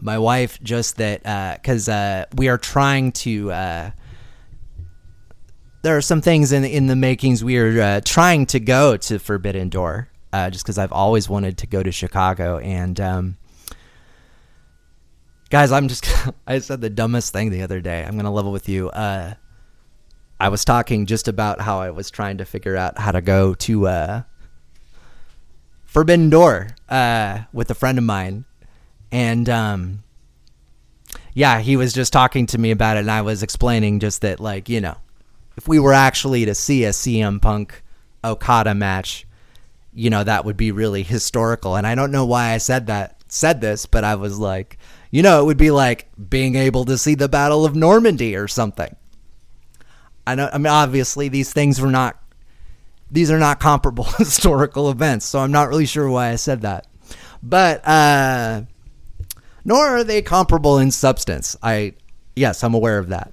my 0.01 0.17
wife 0.19 0.59
just 0.63 0.97
that 0.97 1.23
because 1.61 1.89
uh, 1.89 1.93
uh, 1.93 2.25
we 2.35 2.49
are 2.49 2.59
trying 2.59 3.13
to. 3.13 3.53
Uh, 3.53 3.91
there 5.83 5.95
are 5.97 6.03
some 6.03 6.23
things 6.23 6.51
in 6.51 6.65
in 6.65 6.87
the 6.87 6.97
makings. 6.97 7.45
We 7.45 7.59
are 7.59 7.81
uh, 7.81 8.01
trying 8.03 8.47
to 8.47 8.61
go 8.61 8.97
to 8.97 9.19
Forbidden 9.19 9.69
Door, 9.69 10.09
uh, 10.33 10.49
just 10.49 10.65
because 10.65 10.79
I've 10.79 10.93
always 10.93 11.29
wanted 11.29 11.59
to 11.59 11.67
go 11.67 11.83
to 11.83 11.93
Chicago. 11.93 12.57
And 12.59 12.99
um, 12.99 13.37
guys, 15.53 15.71
I'm 15.71 15.87
just 15.87 16.11
I 16.47 16.59
said 16.61 16.81
the 16.81 16.89
dumbest 16.89 17.33
thing 17.33 17.51
the 17.51 17.63
other 17.63 17.81
day. 17.81 18.03
I'm 18.03 18.17
gonna 18.17 18.33
level 18.33 18.53
with 18.53 18.71
you. 18.71 18.89
Uh, 18.89 19.35
I 20.41 20.49
was 20.49 20.65
talking 20.65 21.05
just 21.05 21.29
about 21.29 21.61
how 21.61 21.79
I 21.79 21.91
was 21.91 22.11
trying 22.11 22.39
to 22.39 22.47
figure 22.47 22.75
out 22.75 22.99
how 22.99 23.13
to 23.13 23.21
go 23.21 23.55
to 23.55 24.25
Forbidden 25.85 26.31
Door 26.31 26.69
uh, 26.89 27.41
with 27.53 27.71
a 27.71 27.75
friend 27.75 27.99
of 27.99 28.05
mine, 28.05 28.47
and 29.13 29.47
um, 29.51 30.03
yeah, 31.35 31.61
he 31.61 31.77
was 31.77 31.93
just 31.93 32.15
talking 32.15 32.47
to 32.47 32.59
me 32.59 32.71
about 32.71 32.97
it, 32.97 33.01
and 33.01 33.11
I 33.11 33.21
was 33.21 33.43
explaining 33.43 34.01
just 34.01 34.23
that, 34.23 34.41
like, 34.41 34.71
you 34.71 34.81
know, 34.81 34.97
if 35.59 35.69
we 35.69 35.79
were 35.79 35.93
actually 35.93 36.47
to 36.47 36.55
see 36.55 36.85
a 36.85 36.91
CM 36.91 37.41
Punk 37.41 37.83
Okada 38.25 38.75
match, 38.75 39.27
you 39.93 40.09
know, 40.09 40.25
that 40.25 40.47
would 40.47 40.57
be 40.57 40.73
really 40.73 41.03
historical. 41.03 41.77
And 41.77 41.87
I 41.87 41.95
don't 41.95 42.11
know 42.11 42.25
why 42.25 42.53
I 42.53 42.59
said 42.59 42.87
that, 42.87 43.23
said 43.29 43.61
this, 43.61 43.85
but 43.85 44.03
I 44.03 44.15
was 44.15 44.39
like, 44.39 44.79
you 45.13 45.23
know, 45.23 45.41
it 45.41 45.45
would 45.45 45.59
be 45.59 45.71
like 45.71 46.09
being 46.31 46.57
able 46.57 46.87
to 46.87 46.99
see 46.99 47.15
the 47.15 47.29
Battle 47.29 47.65
of 47.65 47.77
Normandy 47.77 48.35
or 48.35 48.49
something. 48.49 48.97
I 50.27 50.35
know. 50.35 50.49
I 50.53 50.59
mean, 50.59 50.69
obviously, 50.69 51.29
these 51.29 51.53
things 51.53 51.81
were 51.81 51.91
not 51.91 52.19
these 53.11 53.31
are 53.31 53.39
not 53.39 53.61
comparable 53.61 54.05
historical 54.19 54.91
events, 54.91 55.27
so 55.27 55.39
I'm 55.39 55.53
not 55.53 55.69
really 55.69 55.87
sure 55.87 56.09
why 56.09 56.31
I 56.31 56.37
said 56.37 56.63
that. 56.63 56.87
But 57.43 57.87
uh, 57.87 58.63
nor 59.65 59.87
are 59.87 60.03
they 60.03 60.23
comparable 60.23 60.79
in 60.79 60.91
substance. 60.91 61.57
I 61.63 61.93
yes, 62.35 62.65
I'm 62.65 62.75
aware 62.75 62.99
of 62.99 63.11
that. 63.11 63.33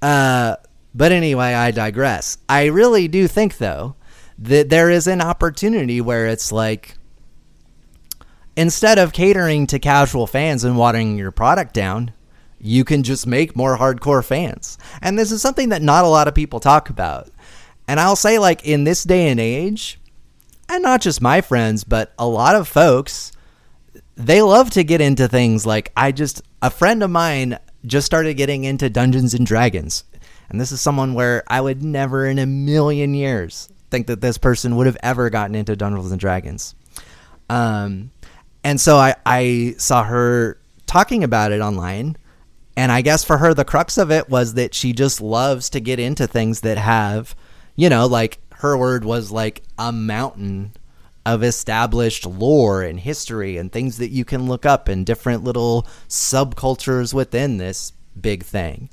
Uh, 0.00 0.56
but 0.94 1.12
anyway, 1.12 1.52
I 1.52 1.70
digress. 1.70 2.38
I 2.48 2.66
really 2.66 3.08
do 3.08 3.28
think 3.28 3.58
though 3.58 3.94
that 4.38 4.70
there 4.70 4.88
is 4.88 5.06
an 5.06 5.20
opportunity 5.20 6.00
where 6.00 6.26
it's 6.26 6.50
like 6.50 6.96
instead 8.60 8.98
of 8.98 9.14
catering 9.14 9.66
to 9.66 9.78
casual 9.78 10.26
fans 10.26 10.64
and 10.64 10.76
watering 10.76 11.16
your 11.16 11.30
product 11.30 11.72
down, 11.72 12.12
you 12.60 12.84
can 12.84 13.02
just 13.02 13.26
make 13.26 13.56
more 13.56 13.78
hardcore 13.78 14.22
fans. 14.22 14.76
And 15.00 15.18
this 15.18 15.32
is 15.32 15.40
something 15.40 15.70
that 15.70 15.80
not 15.80 16.04
a 16.04 16.08
lot 16.08 16.28
of 16.28 16.34
people 16.34 16.60
talk 16.60 16.90
about. 16.90 17.30
And 17.88 17.98
I'll 17.98 18.16
say, 18.16 18.38
like, 18.38 18.62
in 18.66 18.84
this 18.84 19.02
day 19.02 19.30
and 19.30 19.40
age, 19.40 19.98
and 20.68 20.82
not 20.82 21.00
just 21.00 21.22
my 21.22 21.40
friends, 21.40 21.84
but 21.84 22.12
a 22.18 22.26
lot 22.26 22.54
of 22.54 22.68
folks, 22.68 23.32
they 24.14 24.42
love 24.42 24.68
to 24.72 24.84
get 24.84 25.00
into 25.00 25.26
things 25.26 25.64
like 25.64 25.90
I 25.96 26.12
just, 26.12 26.42
a 26.60 26.68
friend 26.68 27.02
of 27.02 27.08
mine 27.08 27.58
just 27.86 28.04
started 28.04 28.34
getting 28.34 28.64
into 28.64 28.90
Dungeons 28.90 29.32
and 29.32 29.46
Dragons. 29.46 30.04
And 30.50 30.60
this 30.60 30.70
is 30.70 30.82
someone 30.82 31.14
where 31.14 31.44
I 31.48 31.62
would 31.62 31.82
never 31.82 32.26
in 32.26 32.38
a 32.38 32.44
million 32.44 33.14
years 33.14 33.70
think 33.90 34.06
that 34.08 34.20
this 34.20 34.36
person 34.36 34.76
would 34.76 34.86
have 34.86 34.98
ever 35.02 35.30
gotten 35.30 35.54
into 35.54 35.76
Dungeons 35.76 36.10
and 36.10 36.20
Dragons. 36.20 36.74
Um, 37.48 38.10
and 38.64 38.80
so 38.80 38.96
I, 38.96 39.14
I 39.24 39.74
saw 39.78 40.04
her 40.04 40.58
talking 40.86 41.24
about 41.24 41.52
it 41.52 41.60
online. 41.60 42.16
And 42.76 42.90
I 42.90 43.02
guess 43.02 43.24
for 43.24 43.38
her, 43.38 43.52
the 43.52 43.64
crux 43.64 43.98
of 43.98 44.10
it 44.10 44.28
was 44.28 44.54
that 44.54 44.74
she 44.74 44.92
just 44.92 45.20
loves 45.20 45.70
to 45.70 45.80
get 45.80 45.98
into 45.98 46.26
things 46.26 46.60
that 46.62 46.78
have, 46.78 47.34
you 47.76 47.88
know, 47.88 48.06
like 48.06 48.38
her 48.56 48.76
word 48.76 49.04
was 49.04 49.30
like 49.30 49.62
a 49.78 49.92
mountain 49.92 50.72
of 51.26 51.42
established 51.42 52.24
lore 52.26 52.82
and 52.82 53.00
history 53.00 53.56
and 53.56 53.70
things 53.70 53.98
that 53.98 54.10
you 54.10 54.24
can 54.24 54.46
look 54.46 54.64
up 54.64 54.88
and 54.88 55.04
different 55.04 55.44
little 55.44 55.86
subcultures 56.08 57.12
within 57.12 57.58
this 57.58 57.92
big 58.18 58.42
thing. 58.42 58.88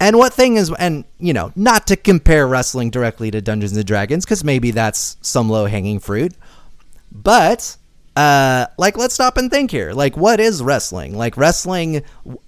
And 0.00 0.16
what 0.16 0.32
thing 0.32 0.56
is, 0.56 0.72
and 0.78 1.04
you 1.18 1.32
know, 1.32 1.52
not 1.56 1.86
to 1.88 1.96
compare 1.96 2.46
wrestling 2.46 2.90
directly 2.90 3.30
to 3.30 3.40
Dungeons 3.40 3.76
and 3.76 3.86
Dragons, 3.86 4.24
because 4.24 4.44
maybe 4.44 4.70
that's 4.70 5.16
some 5.20 5.48
low 5.48 5.66
hanging 5.66 5.98
fruit, 5.98 6.34
but 7.10 7.76
uh, 8.16 8.66
like 8.78 8.96
let's 8.96 9.14
stop 9.14 9.36
and 9.36 9.50
think 9.50 9.70
here. 9.70 9.92
Like, 9.92 10.16
what 10.16 10.40
is 10.40 10.62
wrestling? 10.62 11.16
Like 11.16 11.36
wrestling, 11.36 12.02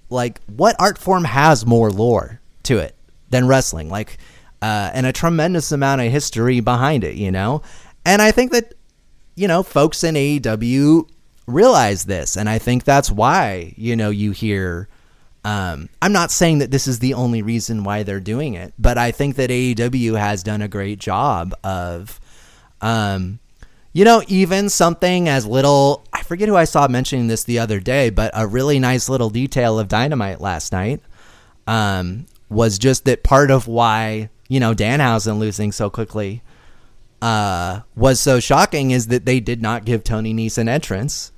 like 0.09 0.41
what 0.45 0.75
art 0.79 0.97
form 0.97 1.25
has 1.25 1.65
more 1.65 1.91
lore 1.91 2.39
to 2.63 2.77
it 2.77 2.95
than 3.29 3.47
wrestling? 3.47 3.89
Like, 3.89 4.17
uh, 4.61 4.91
and 4.93 5.05
a 5.05 5.11
tremendous 5.11 5.71
amount 5.71 6.01
of 6.01 6.11
history 6.11 6.59
behind 6.61 7.03
it, 7.03 7.15
you 7.15 7.31
know. 7.31 7.61
And 8.05 8.21
I 8.21 8.31
think 8.31 8.51
that 8.51 8.73
you 9.35 9.47
know, 9.47 9.61
folks 9.61 10.03
in 10.03 10.15
AEW 10.15 11.07
realize 11.45 12.05
this, 12.05 12.35
and 12.37 12.49
I 12.49 12.57
think 12.57 12.83
that's 12.83 13.11
why 13.11 13.73
you 13.77 13.95
know 13.95 14.09
you 14.09 14.31
hear. 14.31 14.87
Um, 15.45 15.87
I'm 16.01 16.11
not 16.11 16.31
saying 16.31 16.57
that 16.57 16.71
this 16.71 16.87
is 16.87 16.99
the 16.99 17.13
only 17.13 17.41
reason 17.41 17.85
why 17.85 18.03
they're 18.03 18.19
doing 18.19 18.55
it, 18.55 18.73
but 18.77 18.97
I 18.97 19.11
think 19.11 19.37
that 19.37 19.49
AEW 19.49 20.19
has 20.19 20.43
done 20.43 20.61
a 20.61 20.67
great 20.67 20.99
job 20.99 21.53
of, 21.63 22.19
um, 22.81 23.39
you 23.97 24.05
know, 24.05 24.21
even 24.27 24.69
something 24.69 25.27
as 25.27 25.47
little. 25.47 26.05
I 26.13 26.21
forget 26.21 26.47
who 26.47 26.55
I 26.55 26.65
saw 26.65 26.87
mentioning 26.87 27.25
this 27.25 27.45
the 27.45 27.57
other 27.57 27.79
day, 27.79 28.11
but 28.11 28.29
a 28.35 28.45
really 28.45 28.77
nice 28.77 29.09
little 29.09 29.31
detail 29.31 29.79
of 29.79 29.87
Dynamite 29.87 30.39
last 30.39 30.71
night 30.71 31.01
um, 31.65 32.27
was 32.47 32.77
just 32.77 33.05
that 33.05 33.23
part 33.23 33.49
of 33.49 33.67
why 33.67 34.29
you 34.49 34.59
know 34.59 34.75
Danhausen 34.75 35.39
losing 35.39 35.71
so 35.71 35.89
quickly 35.89 36.43
uh, 37.23 37.79
was 37.95 38.19
so 38.19 38.39
shocking 38.39 38.91
is 38.91 39.07
that 39.07 39.25
they 39.25 39.39
did 39.39 39.63
not 39.63 39.83
give 39.83 40.03
Tony 40.03 40.31
Nese 40.31 40.59
an 40.59 40.69
entrance. 40.69 41.31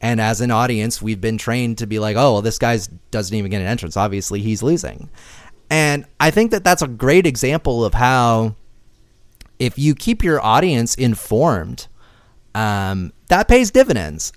And 0.00 0.18
as 0.18 0.40
an 0.40 0.50
audience, 0.50 1.02
we've 1.02 1.20
been 1.20 1.36
trained 1.36 1.76
to 1.78 1.86
be 1.86 1.98
like, 1.98 2.16
oh, 2.16 2.32
well, 2.32 2.42
this 2.42 2.58
guy 2.58 2.78
doesn't 3.10 3.36
even 3.36 3.50
get 3.50 3.60
an 3.60 3.66
entrance. 3.66 3.94
Obviously, 3.94 4.40
he's 4.40 4.62
losing. 4.62 5.10
And 5.68 6.06
I 6.18 6.30
think 6.30 6.50
that 6.52 6.64
that's 6.64 6.80
a 6.80 6.88
great 6.88 7.26
example 7.26 7.84
of 7.84 7.92
how, 7.92 8.54
if 9.58 9.78
you 9.78 9.94
keep 9.94 10.24
your 10.24 10.42
audience 10.42 10.94
informed, 10.94 11.88
um, 12.56 13.12
that 13.28 13.48
pays 13.48 13.70
dividends. 13.70 14.32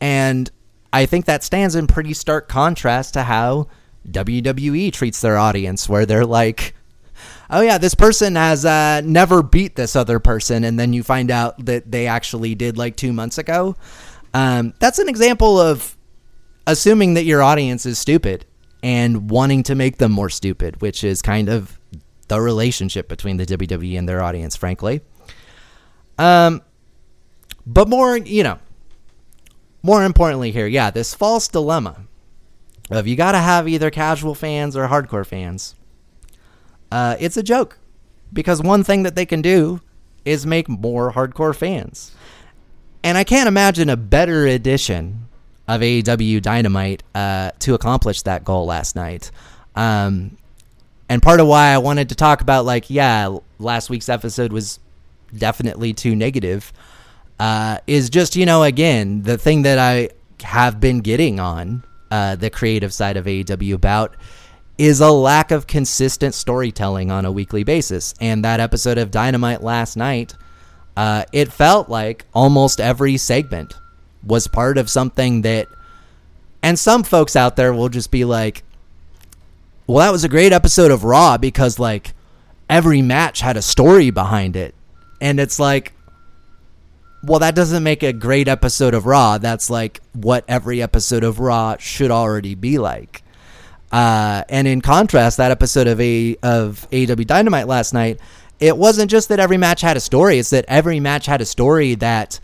And 0.00 0.50
I 0.92 1.06
think 1.06 1.26
that 1.26 1.44
stands 1.44 1.76
in 1.76 1.86
pretty 1.86 2.12
stark 2.12 2.48
contrast 2.48 3.14
to 3.14 3.22
how 3.22 3.68
WWE 4.08 4.92
treats 4.92 5.20
their 5.20 5.38
audience, 5.38 5.88
where 5.88 6.04
they're 6.04 6.26
like, 6.26 6.74
oh 7.48 7.60
yeah, 7.60 7.78
this 7.78 7.94
person 7.94 8.34
has 8.34 8.64
uh, 8.64 9.00
never 9.04 9.44
beat 9.44 9.76
this 9.76 9.94
other 9.94 10.18
person, 10.18 10.64
and 10.64 10.78
then 10.78 10.92
you 10.92 11.04
find 11.04 11.30
out 11.30 11.64
that 11.64 11.90
they 11.90 12.08
actually 12.08 12.56
did 12.56 12.76
like 12.76 12.96
two 12.96 13.12
months 13.12 13.38
ago. 13.38 13.76
Um, 14.34 14.74
that's 14.80 14.98
an 14.98 15.08
example 15.08 15.60
of 15.60 15.96
assuming 16.66 17.14
that 17.14 17.24
your 17.24 17.42
audience 17.42 17.86
is 17.86 17.98
stupid 17.98 18.44
and 18.82 19.30
wanting 19.30 19.62
to 19.64 19.76
make 19.76 19.98
them 19.98 20.10
more 20.10 20.30
stupid, 20.30 20.80
which 20.82 21.04
is 21.04 21.22
kind 21.22 21.48
of 21.48 21.78
the 22.26 22.40
relationship 22.40 23.08
between 23.08 23.36
the 23.36 23.46
WWE 23.46 23.98
and 23.98 24.08
their 24.08 24.22
audience, 24.22 24.56
frankly. 24.56 25.02
Um, 26.18 26.62
but 27.66 27.88
more, 27.88 28.16
you 28.16 28.42
know, 28.42 28.58
more 29.82 30.04
importantly 30.04 30.50
here, 30.50 30.66
yeah, 30.66 30.90
this 30.90 31.14
false 31.14 31.48
dilemma 31.48 32.06
of 32.90 33.06
you 33.06 33.16
got 33.16 33.32
to 33.32 33.38
have 33.38 33.68
either 33.68 33.90
casual 33.90 34.34
fans 34.34 34.76
or 34.76 34.88
hardcore 34.88 35.26
fans. 35.26 35.74
Uh, 36.90 37.16
it's 37.20 37.36
a 37.36 37.42
joke 37.42 37.78
because 38.32 38.60
one 38.60 38.82
thing 38.82 39.04
that 39.04 39.14
they 39.14 39.26
can 39.26 39.42
do 39.42 39.80
is 40.24 40.46
make 40.46 40.68
more 40.68 41.12
hardcore 41.12 41.54
fans. 41.54 42.14
And 43.02 43.16
I 43.16 43.24
can't 43.24 43.48
imagine 43.48 43.88
a 43.88 43.96
better 43.96 44.46
edition 44.46 45.28
of 45.66 45.80
AEW 45.80 46.42
Dynamite 46.42 47.02
uh, 47.14 47.52
to 47.60 47.74
accomplish 47.74 48.22
that 48.22 48.44
goal 48.44 48.66
last 48.66 48.96
night. 48.96 49.30
Um, 49.74 50.36
and 51.08 51.22
part 51.22 51.40
of 51.40 51.46
why 51.46 51.68
I 51.68 51.78
wanted 51.78 52.08
to 52.10 52.14
talk 52.14 52.40
about, 52.40 52.64
like, 52.64 52.90
yeah, 52.90 53.36
last 53.58 53.88
week's 53.88 54.08
episode 54.08 54.52
was 54.52 54.78
definitely 55.36 55.92
too 55.92 56.14
negative, 56.14 56.72
uh, 57.40 57.78
is 57.86 58.10
just, 58.10 58.36
you 58.36 58.44
know, 58.44 58.62
again, 58.62 59.22
the 59.22 59.38
thing 59.38 59.62
that 59.62 59.78
I 59.78 60.10
have 60.42 60.78
been 60.78 61.00
getting 61.00 61.40
on 61.40 61.82
uh, 62.10 62.36
the 62.36 62.50
creative 62.50 62.92
side 62.92 63.16
of 63.16 63.24
AEW 63.24 63.72
about 63.72 64.14
is 64.76 65.00
a 65.00 65.10
lack 65.10 65.50
of 65.50 65.66
consistent 65.66 66.34
storytelling 66.34 67.10
on 67.10 67.24
a 67.24 67.32
weekly 67.32 67.64
basis. 67.64 68.12
And 68.20 68.44
that 68.44 68.60
episode 68.60 68.98
of 68.98 69.10
Dynamite 69.10 69.62
last 69.62 69.96
night, 69.96 70.34
uh, 70.98 71.24
it 71.32 71.50
felt 71.50 71.88
like 71.88 72.26
almost 72.34 72.78
every 72.78 73.16
segment 73.16 73.72
was 74.22 74.46
part 74.46 74.76
of 74.76 74.90
something 74.90 75.42
that. 75.42 75.66
And 76.62 76.78
some 76.78 77.04
folks 77.04 77.36
out 77.36 77.56
there 77.56 77.72
will 77.72 77.88
just 77.88 78.10
be 78.10 78.26
like, 78.26 78.64
well, 79.86 80.04
that 80.04 80.12
was 80.12 80.24
a 80.24 80.28
great 80.28 80.52
episode 80.52 80.90
of 80.90 81.04
Raw 81.04 81.38
because, 81.38 81.78
like, 81.78 82.12
every 82.68 83.00
match 83.00 83.40
had 83.40 83.56
a 83.56 83.62
story 83.62 84.10
behind 84.10 84.56
it. 84.56 84.74
And 85.22 85.40
it's 85.40 85.58
like, 85.58 85.94
well, 87.22 87.40
that 87.40 87.54
doesn't 87.54 87.82
make 87.82 88.02
a 88.02 88.12
great 88.12 88.48
episode 88.48 88.94
of 88.94 89.06
Raw. 89.06 89.38
That's 89.38 89.68
like 89.68 90.00
what 90.12 90.44
every 90.48 90.82
episode 90.82 91.24
of 91.24 91.38
Raw 91.38 91.76
should 91.78 92.10
already 92.10 92.54
be 92.54 92.78
like. 92.78 93.22
Uh, 93.92 94.44
and 94.48 94.68
in 94.68 94.80
contrast, 94.80 95.36
that 95.36 95.50
episode 95.50 95.86
of 95.86 96.00
a 96.00 96.36
of 96.42 96.86
AEW 96.90 97.26
Dynamite 97.26 97.66
last 97.66 97.92
night, 97.92 98.20
it 98.58 98.76
wasn't 98.76 99.10
just 99.10 99.28
that 99.28 99.40
every 99.40 99.56
match 99.56 99.80
had 99.80 99.96
a 99.96 100.00
story; 100.00 100.38
it's 100.38 100.50
that 100.50 100.64
every 100.68 101.00
match 101.00 101.26
had 101.26 101.40
a 101.40 101.44
story 101.44 101.94
that 101.96 102.40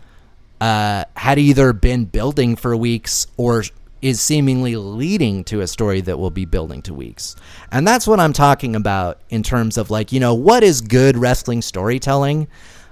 uh, 0.59 1.05
had 1.15 1.39
either 1.39 1.73
been 1.73 2.05
building 2.05 2.55
for 2.55 2.75
weeks 2.75 3.27
or 3.37 3.63
is 4.01 4.21
seemingly 4.21 4.75
leading 4.75 5.43
to 5.43 5.61
a 5.61 5.67
story 5.67 6.01
that 6.01 6.19
will 6.19 6.29
be 6.29 6.45
building 6.45 6.81
to 6.83 6.93
weeks. 6.93 7.35
And 7.71 7.87
that's 7.87 8.05
what 8.05 8.19
I'm 8.19 8.33
talking 8.33 8.75
about 8.75 9.19
in 9.29 9.41
terms 9.41 9.77
of 9.77 9.89
like, 9.89 10.11
you 10.11 10.19
know, 10.19 10.35
what 10.35 10.63
is 10.63 10.81
good 10.81 11.17
wrestling 11.17 11.61
storytelling? 11.61 12.47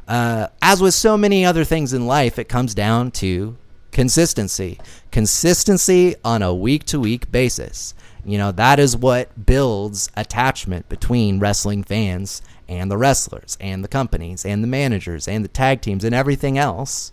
Uh, 0.08 0.48
as 0.62 0.82
with 0.82 0.94
so 0.94 1.18
many 1.18 1.46
other 1.46 1.64
things 1.64 1.94
in 1.94 2.06
life, 2.06 2.38
it 2.38 2.48
comes 2.48 2.76
down 2.76 3.12
to 3.12 3.58
consistency. 3.92 4.80
Consistency 5.12 6.16
on 6.24 6.42
a 6.42 6.54
week 6.54 6.84
to 6.86 7.00
week 7.00 7.32
basis. 7.32 7.94
You 8.24 8.38
know, 8.38 8.52
that 8.52 8.80
is 8.80 8.98
what 8.98 9.46
builds 9.46 10.10
attachment 10.16 10.90
between 10.90 11.40
wrestling 11.40 11.84
fans 11.84 12.42
and 12.68 12.90
the 12.90 12.98
wrestlers 12.98 13.58
and 13.62 13.84
the 13.84 13.88
companies 13.88 14.46
and 14.46 14.64
the 14.64 14.68
managers 14.68 15.28
and 15.28 15.44
the 15.44 15.50
tag 15.50 15.82
teams 15.82 16.04
and 16.04 16.14
everything 16.14 16.58
else. 16.58 17.12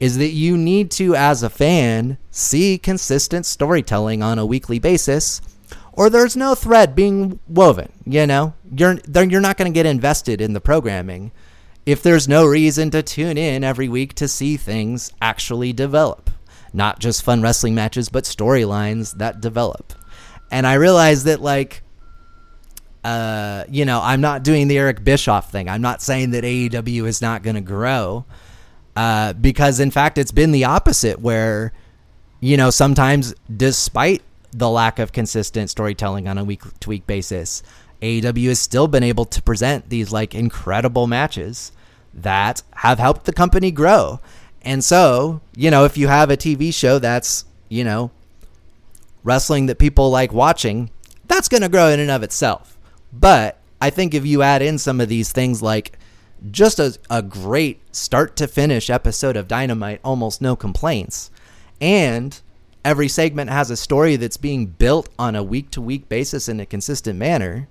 Is 0.00 0.18
that 0.18 0.30
you 0.30 0.56
need 0.56 0.90
to, 0.92 1.14
as 1.14 1.44
a 1.44 1.50
fan, 1.50 2.18
see 2.32 2.76
consistent 2.76 3.46
storytelling 3.46 4.20
on 4.20 4.36
a 4.36 4.46
weekly 4.46 4.80
basis, 4.80 5.40
or 5.92 6.10
there's 6.10 6.36
no 6.36 6.56
thread 6.56 6.96
being 6.96 7.38
woven. 7.46 7.92
You 8.04 8.26
know, 8.26 8.54
you're 8.74 8.98
you're 9.14 9.40
not 9.40 9.56
going 9.58 9.72
to 9.72 9.74
get 9.74 9.86
invested 9.86 10.40
in 10.40 10.54
the 10.54 10.60
programming 10.60 11.30
if 11.84 12.02
there's 12.02 12.28
no 12.28 12.46
reason 12.46 12.90
to 12.90 13.02
tune 13.02 13.36
in 13.36 13.64
every 13.64 13.88
week 13.88 14.14
to 14.14 14.28
see 14.28 14.56
things 14.56 15.12
actually 15.20 15.72
develop 15.72 16.30
not 16.72 16.98
just 16.98 17.22
fun 17.22 17.42
wrestling 17.42 17.74
matches, 17.74 18.08
but 18.08 18.24
storylines 18.24 19.16
that 19.18 19.40
develop. 19.40 19.92
And 20.50 20.66
I 20.66 20.74
realized 20.74 21.26
that, 21.26 21.40
like, 21.40 21.82
uh, 23.04 23.64
you 23.68 23.84
know, 23.84 24.00
I'm 24.02 24.20
not 24.20 24.42
doing 24.42 24.68
the 24.68 24.78
Eric 24.78 25.04
Bischoff 25.04 25.50
thing. 25.50 25.68
I'm 25.68 25.82
not 25.82 26.02
saying 26.02 26.30
that 26.30 26.44
AEW 26.44 27.06
is 27.06 27.20
not 27.20 27.42
going 27.42 27.56
to 27.56 27.62
grow, 27.62 28.24
uh, 28.96 29.32
because 29.34 29.80
in 29.80 29.90
fact, 29.90 30.18
it's 30.18 30.32
been 30.32 30.52
the 30.52 30.64
opposite. 30.64 31.20
Where, 31.20 31.72
you 32.40 32.56
know, 32.56 32.70
sometimes 32.70 33.34
despite 33.54 34.22
the 34.52 34.68
lack 34.68 34.98
of 34.98 35.12
consistent 35.12 35.70
storytelling 35.70 36.28
on 36.28 36.38
a 36.38 36.44
week 36.44 36.62
to 36.80 36.88
week 36.88 37.06
basis, 37.06 37.62
AEW 38.02 38.48
has 38.48 38.58
still 38.58 38.88
been 38.88 39.04
able 39.04 39.24
to 39.26 39.40
present 39.40 39.88
these 39.88 40.12
like 40.12 40.34
incredible 40.34 41.06
matches 41.06 41.72
that 42.12 42.62
have 42.74 42.98
helped 42.98 43.24
the 43.24 43.32
company 43.32 43.70
grow. 43.70 44.20
And 44.60 44.84
so, 44.84 45.40
you 45.56 45.70
know, 45.70 45.84
if 45.84 45.96
you 45.96 46.08
have 46.08 46.30
a 46.30 46.36
TV 46.36 46.74
show 46.74 46.98
that's, 46.98 47.44
you 47.68 47.84
know, 47.84 48.10
wrestling 49.22 49.66
that 49.66 49.78
people 49.78 50.10
like 50.10 50.32
watching, 50.32 50.90
that's 51.26 51.48
going 51.48 51.62
to 51.62 51.68
grow 51.68 51.88
in 51.88 52.00
and 52.00 52.10
of 52.10 52.22
itself. 52.22 52.76
But 53.12 53.58
I 53.80 53.90
think 53.90 54.14
if 54.14 54.26
you 54.26 54.42
add 54.42 54.62
in 54.62 54.78
some 54.78 55.00
of 55.00 55.08
these 55.08 55.32
things 55.32 55.62
like 55.62 55.98
just 56.50 56.80
a, 56.80 56.98
a 57.08 57.22
great 57.22 57.80
start 57.94 58.36
to 58.36 58.48
finish 58.48 58.90
episode 58.90 59.36
of 59.36 59.48
Dynamite, 59.48 60.00
almost 60.04 60.42
no 60.42 60.56
complaints, 60.56 61.30
and 61.80 62.40
every 62.84 63.08
segment 63.08 63.50
has 63.50 63.70
a 63.70 63.76
story 63.76 64.16
that's 64.16 64.36
being 64.36 64.66
built 64.66 65.08
on 65.18 65.36
a 65.36 65.42
week 65.42 65.70
to 65.70 65.80
week 65.80 66.08
basis 66.08 66.48
in 66.48 66.58
a 66.58 66.66
consistent 66.66 67.18
manner, 67.18 67.68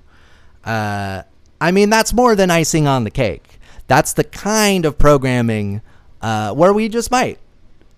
uh, 0.63 1.24
I 1.60 1.71
mean, 1.71 1.89
that's 1.89 2.13
more 2.13 2.36
than 2.36 2.52
icing 2.52 2.88
on 2.88 3.04
the 3.04 3.12
cake. 3.12 3.60
That's 3.88 4.13
the 4.13 4.24
kind 4.24 4.86
of 4.86 4.97
programming 4.97 5.82
uh, 6.21 6.54
where 6.54 6.74
we 6.74 6.89
just 6.89 7.12
might 7.12 7.39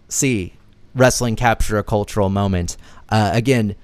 see 0.09 0.53
wrestling 0.95 1.35
capture 1.35 1.77
a 1.77 1.83
cultural 1.83 2.29
moment. 2.29 2.77
Uh, 3.09 3.31
again, 3.33 3.75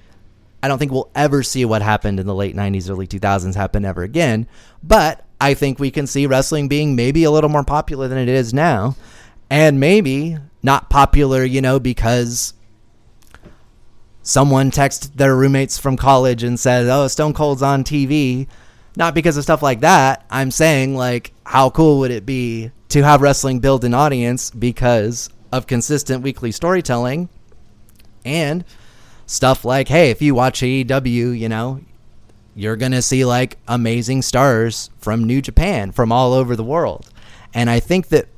I 0.62 0.68
don't 0.68 0.78
think 0.78 0.92
we'll 0.92 1.10
ever 1.14 1.42
see 1.42 1.64
what 1.64 1.82
happened 1.82 2.20
in 2.20 2.26
the 2.26 2.34
late 2.34 2.54
90s, 2.54 2.90
early 2.90 3.06
2000s 3.06 3.54
happen 3.54 3.84
ever 3.84 4.02
again. 4.02 4.46
But 4.82 5.24
I 5.40 5.54
think 5.54 5.78
we 5.78 5.90
can 5.90 6.06
see 6.06 6.26
wrestling 6.26 6.68
being 6.68 6.94
maybe 6.94 7.24
a 7.24 7.30
little 7.30 7.50
more 7.50 7.64
popular 7.64 8.08
than 8.08 8.18
it 8.18 8.28
is 8.28 8.52
now. 8.52 8.96
And 9.48 9.80
maybe 9.80 10.36
not 10.62 10.90
popular, 10.90 11.42
you 11.42 11.60
know, 11.60 11.80
because 11.80 12.54
someone 14.22 14.70
texted 14.70 15.16
their 15.16 15.34
roommates 15.34 15.78
from 15.78 15.96
college 15.96 16.42
and 16.42 16.60
said, 16.60 16.86
"Oh, 16.86 17.08
Stone 17.08 17.32
Cold's 17.32 17.62
on 17.62 17.82
TV." 17.82 18.46
Not 19.00 19.14
because 19.14 19.38
of 19.38 19.44
stuff 19.44 19.62
like 19.62 19.80
that. 19.80 20.26
I'm 20.30 20.50
saying 20.50 20.94
like 20.94 21.32
how 21.46 21.70
cool 21.70 22.00
would 22.00 22.10
it 22.10 22.26
be 22.26 22.70
to 22.90 23.02
have 23.02 23.22
wrestling 23.22 23.58
build 23.58 23.82
an 23.82 23.94
audience 23.94 24.50
because 24.50 25.30
of 25.50 25.66
consistent 25.66 26.22
weekly 26.22 26.52
storytelling 26.52 27.30
and 28.26 28.62
stuff 29.24 29.64
like, 29.64 29.88
hey, 29.88 30.10
if 30.10 30.20
you 30.20 30.34
watch 30.34 30.60
AEW, 30.60 31.38
you 31.38 31.48
know, 31.48 31.80
you're 32.54 32.76
going 32.76 32.92
to 32.92 33.00
see 33.00 33.24
like 33.24 33.56
amazing 33.66 34.20
stars 34.20 34.90
from 34.98 35.24
New 35.24 35.40
Japan 35.40 35.92
from 35.92 36.12
all 36.12 36.34
over 36.34 36.54
the 36.54 36.62
world. 36.62 37.08
And 37.54 37.70
I 37.70 37.80
think 37.80 38.08
that 38.08 38.28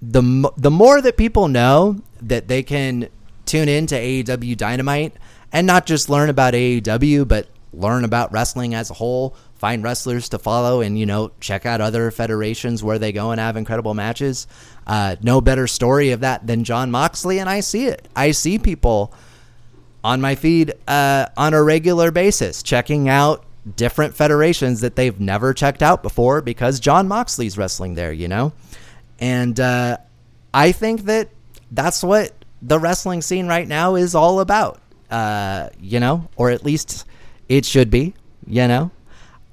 the 0.00 0.52
the 0.56 0.70
more 0.70 1.00
that 1.02 1.16
people 1.16 1.48
know 1.48 2.00
that 2.22 2.46
they 2.46 2.62
can 2.62 3.08
tune 3.44 3.68
into 3.68 3.96
AEW 3.96 4.56
Dynamite 4.56 5.14
and 5.50 5.66
not 5.66 5.84
just 5.84 6.08
learn 6.08 6.30
about 6.30 6.54
AEW, 6.54 7.26
but 7.26 7.48
learn 7.76 8.04
about 8.04 8.32
wrestling 8.32 8.74
as 8.74 8.90
a 8.90 8.94
whole, 8.94 9.36
find 9.54 9.82
wrestlers 9.82 10.28
to 10.30 10.38
follow, 10.38 10.80
and 10.80 10.98
you 10.98 11.06
know 11.06 11.30
check 11.40 11.66
out 11.66 11.80
other 11.80 12.10
federations 12.10 12.82
where 12.82 12.98
they 12.98 13.12
go 13.12 13.30
and 13.30 13.40
have 13.40 13.56
incredible 13.56 13.94
matches. 13.94 14.46
Uh, 14.86 15.16
no 15.22 15.40
better 15.40 15.66
story 15.66 16.10
of 16.10 16.20
that 16.20 16.46
than 16.46 16.64
Jon 16.64 16.90
Moxley, 16.90 17.38
and 17.38 17.48
I 17.48 17.60
see 17.60 17.86
it. 17.86 18.08
I 18.16 18.30
see 18.30 18.58
people 18.58 19.12
on 20.02 20.20
my 20.20 20.34
feed 20.36 20.72
uh, 20.86 21.26
on 21.36 21.52
a 21.52 21.62
regular 21.62 22.10
basis 22.10 22.62
checking 22.62 23.08
out 23.08 23.44
different 23.74 24.14
federations 24.14 24.80
that 24.80 24.94
they've 24.94 25.18
never 25.18 25.52
checked 25.52 25.82
out 25.82 26.02
before 26.02 26.40
because 26.40 26.78
Jon 26.78 27.08
Moxley's 27.08 27.58
wrestling 27.58 27.94
there, 27.94 28.12
you 28.12 28.28
know? 28.28 28.52
And 29.18 29.58
uh, 29.58 29.96
I 30.54 30.72
think 30.72 31.02
that 31.06 31.30
that's 31.72 32.04
what 32.04 32.32
the 32.62 32.78
wrestling 32.78 33.22
scene 33.22 33.48
right 33.48 33.66
now 33.66 33.96
is 33.96 34.14
all 34.14 34.40
about, 34.40 34.80
uh, 35.10 35.70
you 35.80 35.98
know, 35.98 36.28
or 36.36 36.50
at 36.50 36.64
least 36.64 37.04
it 37.48 37.64
should 37.64 37.90
be, 37.90 38.14
you 38.46 38.66
know. 38.68 38.90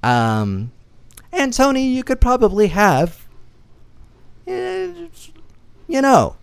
Um, 0.01 0.71
and 1.31 1.53
Tony, 1.53 1.87
you 1.87 2.03
could 2.03 2.19
probably 2.19 2.67
have, 2.67 3.27
eh, 4.47 5.07
you 5.87 6.01
know, 6.01 6.35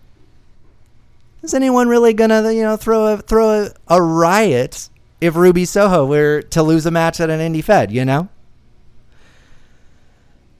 is 1.43 1.53
anyone 1.53 1.87
really 1.87 2.13
gonna, 2.13 2.51
you 2.51 2.61
know, 2.63 2.77
throw 2.77 3.13
a 3.13 3.17
throw 3.17 3.63
a, 3.63 3.71
a 3.87 4.01
riot 4.01 4.89
if 5.19 5.35
Ruby 5.35 5.65
Soho 5.65 6.05
were 6.05 6.41
to 6.41 6.63
lose 6.63 6.85
a 6.85 6.91
match 6.91 7.19
at 7.19 7.29
an 7.29 7.39
indie 7.39 7.63
fed? 7.63 7.91
You 7.91 8.05
know. 8.05 8.29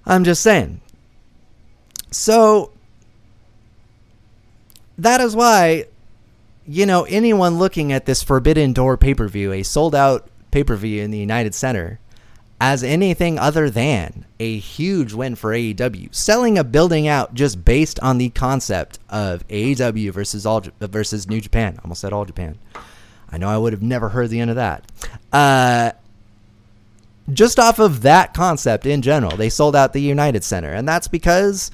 I'm 0.05 0.23
just 0.23 0.41
saying. 0.41 0.81
So 2.09 2.71
that 4.97 5.21
is 5.21 5.35
why, 5.35 5.85
you 6.67 6.85
know, 6.85 7.03
anyone 7.03 7.57
looking 7.57 7.91
at 7.91 8.05
this 8.05 8.23
Forbidden 8.23 8.73
Door 8.73 8.97
pay 8.97 9.13
per 9.13 9.27
view, 9.27 9.51
a 9.51 9.63
sold 9.63 9.95
out 9.95 10.27
pay 10.51 10.63
per 10.63 10.75
view 10.75 11.01
in 11.01 11.11
the 11.11 11.17
United 11.17 11.55
Center, 11.55 11.99
as 12.59 12.83
anything 12.83 13.39
other 13.39 13.69
than 13.69 14.25
a 14.39 14.59
huge 14.59 15.13
win 15.13 15.35
for 15.35 15.51
AEW, 15.51 16.13
selling 16.13 16.57
a 16.57 16.63
building 16.63 17.07
out 17.07 17.33
just 17.33 17.65
based 17.65 17.99
on 18.01 18.17
the 18.17 18.29
concept 18.29 18.99
of 19.09 19.47
AEW 19.47 20.11
versus 20.11 20.45
all 20.45 20.61
versus 20.79 21.27
New 21.27 21.41
Japan. 21.41 21.79
Almost 21.83 22.01
said 22.01 22.13
All 22.13 22.25
Japan. 22.25 22.57
I 23.31 23.37
know 23.37 23.47
I 23.47 23.57
would 23.57 23.73
have 23.73 23.81
never 23.81 24.09
heard 24.09 24.29
the 24.29 24.39
end 24.39 24.49
of 24.49 24.57
that. 24.57 24.83
Uh, 25.31 25.91
just 27.31 27.59
off 27.59 27.79
of 27.79 28.01
that 28.01 28.33
concept 28.33 28.85
in 28.85 29.01
general, 29.01 29.37
they 29.37 29.49
sold 29.49 29.75
out 29.75 29.93
the 29.93 30.01
United 30.01 30.43
Center, 30.43 30.71
and 30.71 30.87
that's 30.87 31.07
because 31.07 31.71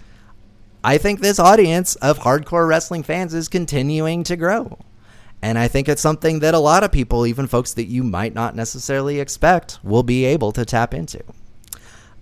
I 0.83 0.97
think 0.97 1.19
this 1.19 1.39
audience 1.39 1.95
of 1.95 2.19
hardcore 2.19 2.67
wrestling 2.67 3.03
fans 3.03 3.33
is 3.33 3.47
continuing 3.47 4.23
to 4.23 4.35
grow. 4.35 4.77
And 5.41 5.58
I 5.58 5.67
think 5.67 5.88
it's 5.88 6.02
something 6.02 6.39
that 6.39 6.54
a 6.54 6.60
lot 6.60 6.84
of 6.84 6.91
people, 6.91 7.26
even 7.26 7.47
folks 7.47 7.73
that 7.73 7.86
you 7.86 8.04
might 8.04 8.34
not 8.34 8.56
necessarily 8.56 9.19
expect, 9.19 9.80
will 9.84 10.04
be 10.04 10.26
able 10.26 10.52
to 10.54 10.65
tap 10.65 10.93
into. 10.93 11.23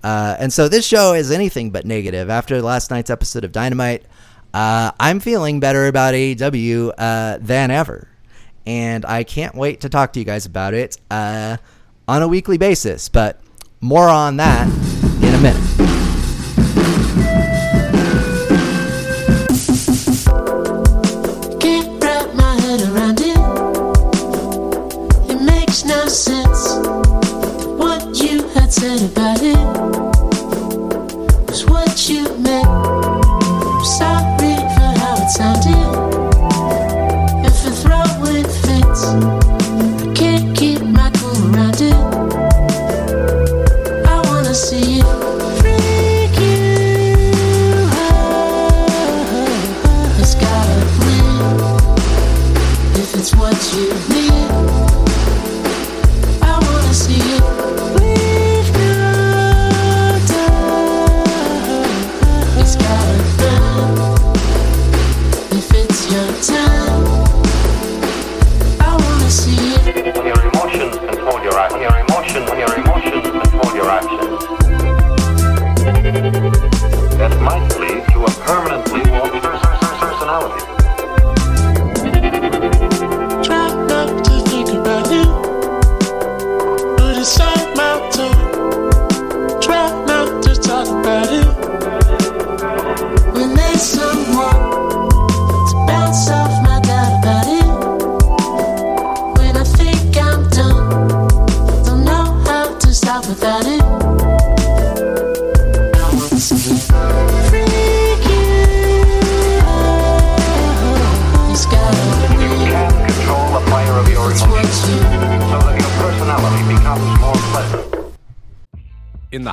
Uh, 0.03 0.35
and 0.37 0.51
so 0.53 0.67
this 0.67 0.85
show 0.85 1.13
is 1.13 1.31
anything 1.31 1.71
but 1.71 1.85
negative. 1.85 2.29
After 2.29 2.61
last 2.61 2.91
night's 2.91 3.09
episode 3.09 3.43
of 3.43 3.51
Dynamite, 3.51 4.05
uh, 4.53 4.91
I'm 4.99 5.19
feeling 5.19 5.59
better 5.59 5.87
about 5.87 6.13
AEW 6.13 6.91
uh, 6.97 7.37
than 7.41 7.71
ever. 7.71 8.07
And 8.65 9.05
I 9.05 9.23
can't 9.23 9.55
wait 9.55 9.81
to 9.81 9.89
talk 9.89 10.13
to 10.13 10.19
you 10.19 10.25
guys 10.25 10.45
about 10.45 10.73
it 10.73 10.97
uh, 11.09 11.57
on 12.07 12.21
a 12.21 12.27
weekly 12.27 12.57
basis. 12.57 13.09
But 13.09 13.39
more 13.81 14.09
on 14.09 14.37
that 14.37 14.67
in 15.23 15.33
a 15.33 15.39
minute. 15.39 15.94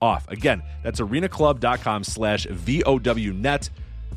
off. 0.00 0.28
Again, 0.28 0.62
that's 0.82 1.00
arenaclub.com 1.00 2.04
slash 2.04 2.46
VOWnet. 2.46 3.70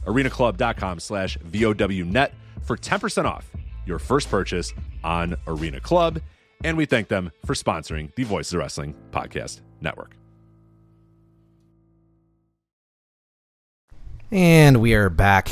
arenaclub.com 0.06 1.00
slash 1.00 1.38
VOWnet 1.38 2.32
for 2.64 2.78
10% 2.78 3.26
off 3.26 3.50
your 3.86 4.00
first 4.00 4.30
purchase 4.30 4.74
on 5.04 5.36
Arena 5.48 5.80
Club. 5.80 6.20
And 6.64 6.78
we 6.78 6.86
thank 6.86 7.08
them 7.08 7.32
for 7.46 7.54
sponsoring 7.54 8.14
the 8.16 8.24
Voices 8.24 8.54
of 8.54 8.60
Wrestling 8.60 8.94
Podcast 9.12 9.62
Network. 9.82 10.16
And 14.32 14.80
we 14.80 14.94
are 14.94 15.10
back. 15.10 15.50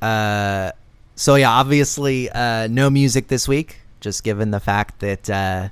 Uh, 0.00 0.70
so 1.16 1.34
yeah, 1.34 1.50
obviously, 1.50 2.30
uh, 2.30 2.68
no 2.68 2.90
music 2.90 3.28
this 3.28 3.48
week, 3.48 3.80
just 4.00 4.22
given 4.22 4.50
the 4.52 4.60
fact 4.60 5.00
that 5.00 5.28
uh, 5.28 5.68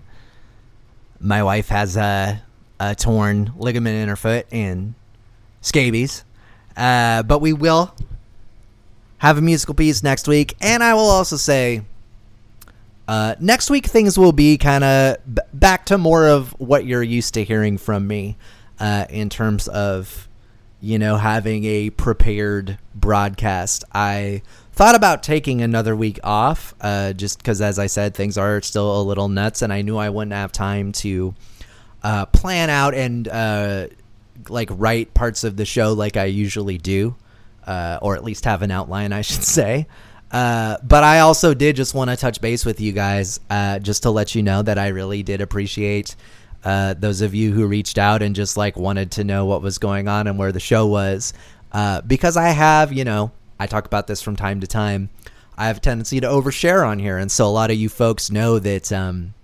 my 1.20 1.42
wife 1.42 1.68
has 1.68 1.96
a, 1.96 2.42
a 2.90 2.94
torn 2.94 3.52
ligament 3.56 3.96
in 3.96 4.08
her 4.08 4.16
foot 4.16 4.46
and 4.50 4.94
scabies. 5.60 6.24
Uh, 6.76 7.22
but 7.22 7.40
we 7.40 7.52
will 7.52 7.94
have 9.18 9.38
a 9.38 9.40
musical 9.40 9.74
piece 9.74 10.02
next 10.02 10.26
week, 10.28 10.54
and 10.60 10.82
I 10.82 10.94
will 10.94 11.10
also 11.10 11.36
say. 11.36 11.82
Uh, 13.06 13.34
next 13.38 13.68
week, 13.68 13.84
things 13.84 14.18
will 14.18 14.32
be 14.32 14.56
kind 14.56 14.82
of 14.82 15.18
b- 15.34 15.42
back 15.52 15.84
to 15.84 15.98
more 15.98 16.26
of 16.26 16.58
what 16.58 16.86
you're 16.86 17.02
used 17.02 17.34
to 17.34 17.44
hearing 17.44 17.76
from 17.76 18.06
me 18.06 18.34
uh, 18.80 19.04
in 19.10 19.28
terms 19.28 19.68
of 19.68 20.26
you 20.84 20.98
know, 20.98 21.16
having 21.16 21.64
a 21.64 21.88
prepared 21.88 22.76
broadcast. 22.94 23.84
I 23.94 24.42
thought 24.72 24.94
about 24.94 25.22
taking 25.22 25.62
another 25.62 25.96
week 25.96 26.20
off, 26.22 26.74
uh, 26.82 27.14
just 27.14 27.38
because, 27.38 27.62
as 27.62 27.78
I 27.78 27.86
said, 27.86 28.14
things 28.14 28.36
are 28.36 28.60
still 28.60 29.00
a 29.00 29.02
little 29.02 29.28
nuts, 29.28 29.62
and 29.62 29.72
I 29.72 29.80
knew 29.80 29.96
I 29.96 30.10
wouldn't 30.10 30.34
have 30.34 30.52
time 30.52 30.92
to 30.92 31.34
uh, 32.04 32.26
plan 32.26 32.70
out 32.70 32.94
and 32.94 33.26
uh, 33.26 33.88
like 34.48 34.68
write 34.70 35.14
parts 35.14 35.42
of 35.42 35.56
the 35.56 35.64
show 35.64 35.94
like 35.94 36.16
I 36.16 36.26
usually 36.26 36.78
do, 36.78 37.16
uh, 37.66 37.98
or 38.02 38.14
at 38.14 38.22
least 38.22 38.44
have 38.44 38.62
an 38.62 38.70
outline, 38.70 39.12
I 39.12 39.22
should 39.22 39.42
say. 39.42 39.88
Uh, 40.30 40.76
but 40.82 41.02
I 41.02 41.20
also 41.20 41.54
did 41.54 41.76
just 41.76 41.94
want 41.94 42.10
to 42.10 42.16
touch 42.16 42.40
base 42.40 42.64
with 42.64 42.80
you 42.80 42.92
guys, 42.92 43.40
uh, 43.48 43.78
just 43.78 44.02
to 44.02 44.10
let 44.10 44.34
you 44.34 44.42
know 44.42 44.62
that 44.62 44.78
I 44.78 44.88
really 44.88 45.22
did 45.22 45.40
appreciate 45.40 46.14
uh, 46.64 46.94
those 46.94 47.20
of 47.20 47.34
you 47.34 47.52
who 47.52 47.66
reached 47.66 47.98
out 47.98 48.20
and 48.22 48.34
just 48.34 48.56
like 48.56 48.76
wanted 48.76 49.12
to 49.12 49.24
know 49.24 49.46
what 49.46 49.62
was 49.62 49.78
going 49.78 50.08
on 50.08 50.26
and 50.26 50.38
where 50.38 50.52
the 50.52 50.60
show 50.60 50.86
was. 50.86 51.32
Uh, 51.72 52.00
because 52.02 52.36
I 52.36 52.48
have, 52.48 52.92
you 52.92 53.04
know, 53.04 53.32
I 53.58 53.66
talk 53.66 53.86
about 53.86 54.06
this 54.06 54.22
from 54.22 54.36
time 54.36 54.60
to 54.60 54.66
time. 54.66 55.08
I 55.56 55.68
have 55.68 55.76
a 55.78 55.80
tendency 55.80 56.20
to 56.20 56.26
overshare 56.26 56.86
on 56.86 56.98
here, 56.98 57.16
and 57.16 57.30
so 57.30 57.46
a 57.46 57.48
lot 57.48 57.70
of 57.70 57.76
you 57.76 57.88
folks 57.88 58.30
know 58.30 58.58
that, 58.58 58.90
um, 58.92 59.34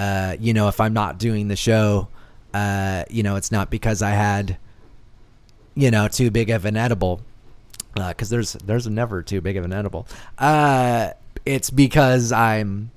uh, 0.00 0.36
you 0.40 0.54
know, 0.54 0.68
if 0.68 0.80
I'm 0.80 0.94
not 0.94 1.18
doing 1.18 1.48
the 1.48 1.56
show, 1.56 2.08
uh, 2.54 3.04
you 3.10 3.22
know, 3.22 3.36
it's 3.36 3.52
not 3.52 3.70
because 3.70 4.00
I 4.02 4.10
had, 4.10 4.56
you 5.74 5.90
know, 5.90 6.08
too 6.08 6.30
big 6.30 6.48
of 6.50 6.64
an 6.64 6.76
edible, 6.76 7.20
because 7.94 8.30
there's 8.30 8.54
there's 8.54 8.86
never 8.86 9.22
too 9.22 9.40
big 9.40 9.56
of 9.56 9.64
an 9.64 9.72
edible. 9.72 10.06
Uh, 10.38 11.10
it's 11.44 11.70
because 11.70 12.32
I'm 12.32 12.90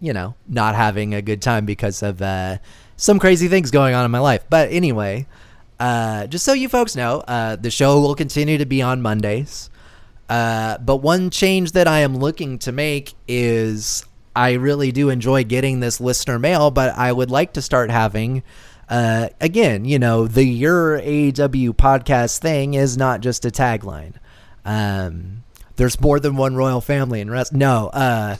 you 0.00 0.12
know, 0.14 0.34
not 0.48 0.74
having 0.74 1.14
a 1.14 1.22
good 1.22 1.42
time 1.42 1.66
because 1.66 2.02
of 2.02 2.22
uh, 2.22 2.56
some 2.96 3.18
crazy 3.18 3.48
things 3.48 3.70
going 3.70 3.94
on 3.94 4.04
in 4.04 4.10
my 4.10 4.18
life. 4.18 4.44
But 4.48 4.70
anyway, 4.72 5.26
uh, 5.78 6.26
just 6.26 6.44
so 6.44 6.52
you 6.54 6.68
folks 6.68 6.96
know, 6.96 7.20
uh, 7.28 7.56
the 7.56 7.70
show 7.70 8.00
will 8.00 8.14
continue 8.14 8.58
to 8.58 8.66
be 8.66 8.82
on 8.82 9.02
Mondays. 9.02 9.68
Uh, 10.28 10.78
but 10.78 10.96
one 10.96 11.28
change 11.28 11.72
that 11.72 11.86
I 11.86 12.00
am 12.00 12.16
looking 12.16 12.58
to 12.60 12.72
make 12.72 13.14
is 13.28 14.04
I 14.34 14.52
really 14.52 14.92
do 14.92 15.10
enjoy 15.10 15.44
getting 15.44 15.80
this 15.80 16.00
listener 16.00 16.38
mail, 16.38 16.70
but 16.70 16.96
I 16.96 17.12
would 17.12 17.30
like 17.30 17.54
to 17.54 17.62
start 17.62 17.90
having. 17.90 18.42
Uh, 18.88 19.28
again, 19.40 19.84
you 19.84 19.98
know, 19.98 20.26
the 20.26 20.44
Your 20.44 21.00
AEW 21.00 21.70
podcast 21.70 22.38
thing 22.38 22.74
is 22.74 22.96
not 22.96 23.20
just 23.20 23.44
a 23.44 23.50
tagline. 23.50 24.14
Um, 24.64 25.44
there's 25.76 26.00
more 26.00 26.20
than 26.20 26.36
one 26.36 26.56
royal 26.56 26.80
family 26.80 27.20
in 27.20 27.30
rest. 27.30 27.52
No, 27.52 27.88
uh, 27.88 28.36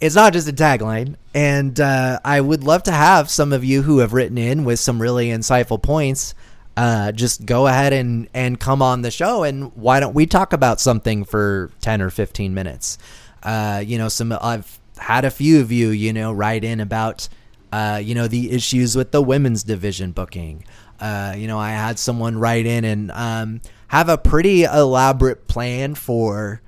it's 0.00 0.14
not 0.14 0.32
just 0.32 0.48
a 0.48 0.52
tagline. 0.52 1.16
And 1.34 1.78
uh, 1.80 2.20
I 2.24 2.40
would 2.40 2.64
love 2.64 2.84
to 2.84 2.92
have 2.92 3.30
some 3.30 3.52
of 3.52 3.64
you 3.64 3.82
who 3.82 3.98
have 3.98 4.12
written 4.12 4.38
in 4.38 4.64
with 4.64 4.80
some 4.80 5.00
really 5.00 5.28
insightful 5.28 5.82
points. 5.82 6.34
Uh, 6.76 7.12
just 7.12 7.44
go 7.44 7.66
ahead 7.66 7.92
and, 7.92 8.28
and 8.32 8.58
come 8.58 8.80
on 8.80 9.02
the 9.02 9.10
show, 9.10 9.42
and 9.42 9.74
why 9.76 10.00
don't 10.00 10.14
we 10.14 10.24
talk 10.24 10.54
about 10.54 10.80
something 10.80 11.22
for 11.22 11.70
ten 11.82 12.00
or 12.00 12.08
fifteen 12.08 12.54
minutes? 12.54 12.96
Uh, 13.42 13.82
you 13.84 13.98
know, 13.98 14.08
some 14.08 14.32
I've 14.32 14.80
had 15.02 15.24
a 15.24 15.30
few 15.30 15.60
of 15.60 15.70
you, 15.70 15.90
you 15.90 16.12
know, 16.12 16.32
write 16.32 16.64
in 16.64 16.80
about, 16.80 17.28
uh, 17.72 18.00
you 18.02 18.14
know, 18.14 18.28
the 18.28 18.50
issues 18.50 18.96
with 18.96 19.12
the 19.12 19.22
women's 19.22 19.62
division 19.62 20.12
booking. 20.12 20.64
Uh, 21.00 21.34
you 21.36 21.46
know, 21.46 21.58
I 21.58 21.70
had 21.70 21.98
someone 21.98 22.38
write 22.38 22.66
in 22.66 22.84
and 22.84 23.10
um, 23.12 23.60
have 23.88 24.08
a 24.08 24.16
pretty 24.16 24.64
elaborate 24.64 25.46
plan 25.48 25.94
for 25.94 26.62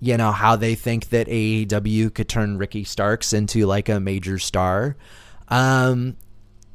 you 0.00 0.16
know 0.16 0.30
how 0.32 0.56
they 0.56 0.74
think 0.74 1.08
that 1.08 1.26
AEW 1.26 2.12
could 2.12 2.28
turn 2.28 2.58
Ricky 2.58 2.84
Starks 2.84 3.32
into 3.32 3.66
like 3.66 3.88
a 3.88 4.00
major 4.00 4.38
star. 4.38 4.96
Um 5.48 6.16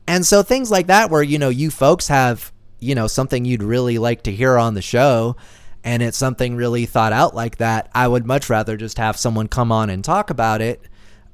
and 0.07 0.25
so 0.25 0.43
things 0.43 0.71
like 0.71 0.87
that 0.87 1.09
where 1.09 1.23
you 1.23 1.37
know 1.37 1.49
you 1.49 1.69
folks 1.69 2.07
have, 2.07 2.51
you 2.79 2.95
know, 2.95 3.07
something 3.07 3.45
you'd 3.45 3.63
really 3.63 3.97
like 3.97 4.23
to 4.23 4.31
hear 4.31 4.57
on 4.57 4.73
the 4.73 4.81
show 4.81 5.35
and 5.83 6.03
it's 6.03 6.17
something 6.17 6.55
really 6.55 6.85
thought 6.85 7.13
out 7.13 7.35
like 7.35 7.57
that, 7.57 7.89
I 7.93 8.07
would 8.07 8.25
much 8.25 8.49
rather 8.49 8.77
just 8.77 8.97
have 8.97 9.17
someone 9.17 9.47
come 9.47 9.71
on 9.71 9.89
and 9.89 10.03
talk 10.03 10.29
about 10.29 10.61
it 10.61 10.81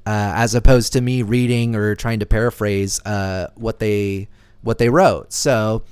uh, 0.08 0.32
as 0.36 0.54
opposed 0.54 0.94
to 0.94 1.02
me 1.02 1.20
reading 1.20 1.76
or 1.76 1.94
trying 1.94 2.20
to 2.20 2.24
paraphrase 2.24 2.98
uh, 3.04 3.48
what 3.56 3.78
they 3.78 4.26
what 4.62 4.78
they 4.78 4.88
wrote. 4.88 5.34
So 5.34 5.82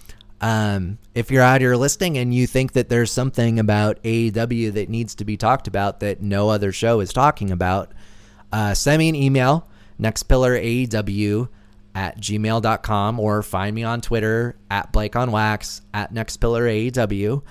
um, 0.41 0.97
if 1.15 1.31
you're 1.31 1.43
out 1.43 1.61
here 1.61 1.77
listening 1.77 2.17
and 2.17 2.33
you 2.33 2.47
think 2.47 2.73
that 2.73 2.89
there's 2.89 3.13
something 3.13 3.59
about 3.59 4.03
AEW 4.05 4.73
that 4.73 4.89
needs 4.89 5.15
to 5.17 5.27
be 5.27 5.37
talked 5.37 5.69
about 5.69 6.01
that 6.01 6.23
no 6.23 6.49
other 6.49 6.73
show 6.73 7.01
is 7.01 7.13
talking 7.13 7.51
about, 7.51 7.93
uh, 8.53 8.73
send 8.73 9.01
me 9.01 9.11
an 9.11 9.15
email 9.15 9.69
nextpillaraew 10.01 11.49
at 11.95 12.19
gmail.com 12.19 13.21
or 13.21 13.43
find 13.43 13.75
me 13.75 13.83
on 13.83 14.01
Twitter 14.01 14.57
at 14.71 14.93
Blake 14.93 15.15
on 15.15 15.31
Wax 15.31 15.83
at 15.93 16.15
nextpillaraew. 16.15 17.43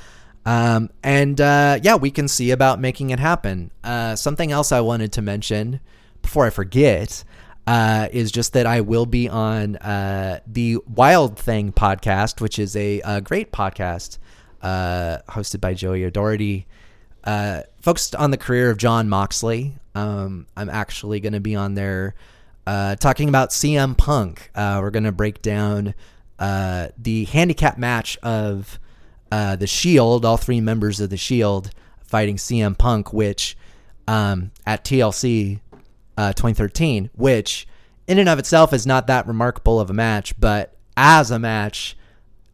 Um, 0.47 0.89
and 1.03 1.39
uh, 1.39 1.77
yeah, 1.83 1.95
we 1.97 2.09
can 2.09 2.27
see 2.27 2.49
about 2.49 2.79
making 2.79 3.11
it 3.11 3.19
happen. 3.19 3.69
Uh, 3.83 4.15
something 4.15 4.51
else 4.51 4.71
I 4.71 4.81
wanted 4.81 5.11
to 5.11 5.21
mention 5.21 5.79
before 6.25 6.47
I 6.47 6.49
forget 6.49 7.23
uh, 7.67 8.07
is 8.11 8.31
just 8.31 8.53
that 8.53 8.65
I 8.65 8.81
will 8.81 9.05
be 9.05 9.29
on 9.29 9.75
uh, 9.75 10.39
the 10.47 10.79
Wild 10.87 11.37
Thing 11.37 11.71
podcast, 11.71 12.41
which 12.41 12.57
is 12.57 12.75
a, 12.75 12.99
a 13.01 13.21
great 13.21 13.51
podcast 13.51 14.17
uh, 14.63 15.19
hosted 15.29 15.61
by 15.61 15.75
Joey 15.75 16.03
O'Doherty, 16.03 16.65
uh, 17.25 17.61
focused 17.79 18.15
on 18.15 18.31
the 18.31 18.37
career 18.37 18.71
of 18.71 18.77
Jon 18.77 19.07
Moxley. 19.07 19.75
Um, 19.93 20.47
I'm 20.57 20.69
actually 20.69 21.19
going 21.19 21.33
to 21.33 21.39
be 21.39 21.55
on 21.55 21.75
there 21.75 22.15
uh, 22.65 22.95
talking 22.95 23.29
about 23.29 23.51
CM 23.51 23.95
Punk. 23.95 24.49
Uh, 24.55 24.79
we're 24.81 24.89
going 24.89 25.03
to 25.03 25.11
break 25.11 25.43
down 25.43 25.93
the 26.39 27.27
handicap 27.31 27.77
match 27.77 28.17
of 28.23 28.79
the 29.29 29.67
Shield, 29.67 30.25
all 30.25 30.37
three 30.37 30.59
members 30.59 30.99
of 30.99 31.11
the 31.11 31.17
Shield 31.17 31.69
fighting 32.01 32.37
CM 32.37 32.75
Punk, 32.75 33.13
which 33.13 33.55
um, 34.07 34.51
at 34.65 34.83
TLC 34.83 35.59
uh, 36.17 36.33
2013, 36.33 37.09
which 37.13 37.67
in 38.07 38.19
and 38.19 38.29
of 38.29 38.39
itself 38.39 38.73
is 38.73 38.85
not 38.85 39.07
that 39.07 39.27
remarkable 39.27 39.79
of 39.79 39.89
a 39.89 39.93
match, 39.93 40.39
but 40.39 40.75
as 40.95 41.31
a 41.31 41.39
match, 41.39 41.97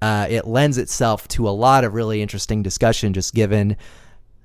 uh, 0.02 0.26
it 0.30 0.47
lends 0.47 0.78
itself 0.78 1.28
to 1.30 1.47
a 1.47 1.52
lot 1.52 1.84
of 1.84 1.93
really 1.93 2.21
interesting 2.21 2.63
discussion, 2.63 3.13
just 3.13 3.34
given, 3.34 3.78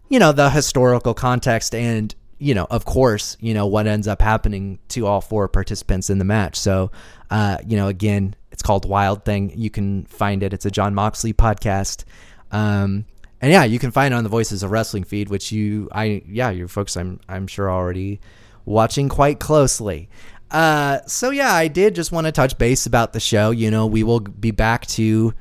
you 0.09 0.18
know, 0.18 0.33
the 0.33 0.50
historical 0.50 1.14
context 1.14 1.74
and, 1.74 2.14
you 2.38 2.55
know, 2.55 2.66
of 2.70 2.85
course, 2.85 3.37
you 3.40 3.55
know, 3.55 3.66
what 3.66 3.87
ends 3.87 4.07
up 4.07 4.20
happening 4.20 4.79
to 4.88 5.07
all 5.07 5.20
four 5.20 5.48
participants 5.48 6.11
in 6.11 6.18
the 6.18 6.24
match. 6.24 6.57
So, 6.57 6.90
uh, 7.31 7.59
you 7.66 7.76
know, 7.76 7.88
again, 7.88 8.35
it's 8.52 8.62
called 8.62 8.87
Wild 8.87 9.24
Thing. 9.24 9.52
You 9.57 9.70
can 9.70 10.05
find 10.07 10.42
it. 10.42 10.52
It's 10.52 10.66
a 10.66 10.70
Jon 10.70 10.94
Moxley 10.94 11.33
podcast. 11.33 12.05
Um, 12.52 13.07
and 13.40 13.52
yeah, 13.52 13.64
you 13.64 13.79
can 13.79 13.90
find 13.90 14.12
it 14.12 14.16
on 14.16 14.24
the 14.24 14.31
Voices 14.31 14.62
of 14.62 14.70
Wrestling 14.70 15.05
feed, 15.05 15.31
which 15.31 15.52
you, 15.52 15.88
I, 15.92 16.22
yeah, 16.26 16.50
you 16.50 16.68
folks, 16.68 16.96
I'm, 16.96 17.20
I'm 17.29 17.46
sure 17.46 17.70
already 17.70 18.20
watching 18.66 19.09
quite 19.09 19.40
closely. 19.40 20.11
Uh, 20.50 21.00
so 21.07 21.31
yeah, 21.31 21.52
I 21.52 21.68
did 21.68 21.94
just 21.94 22.12
want 22.12 22.26
to 22.26 22.33
touch 22.33 22.59
base 22.59 22.85
about 22.85 23.14
the 23.14 23.20
show. 23.20 23.50
You 23.50 23.70
know, 23.70 23.87
we 23.87 24.02
will 24.02 24.20
be 24.20 24.50
back 24.50 24.87
to 24.88 25.33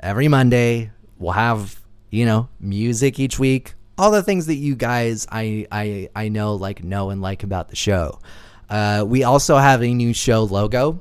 every 0.00 0.26
Monday. 0.26 0.90
We'll 1.18 1.32
have 1.32 1.80
you 2.10 2.26
know 2.26 2.48
music 2.58 3.20
each 3.20 3.38
week, 3.38 3.74
all 3.96 4.10
the 4.10 4.22
things 4.22 4.46
that 4.46 4.56
you 4.56 4.74
guys 4.74 5.26
I 5.30 5.66
I 5.70 6.08
I 6.16 6.28
know 6.28 6.56
like 6.56 6.82
know 6.82 7.10
and 7.10 7.22
like 7.22 7.44
about 7.44 7.68
the 7.68 7.76
show. 7.76 8.18
Uh, 8.68 9.04
we 9.06 9.22
also 9.22 9.56
have 9.56 9.82
a 9.82 9.94
new 9.94 10.14
show 10.14 10.44
logo, 10.44 11.00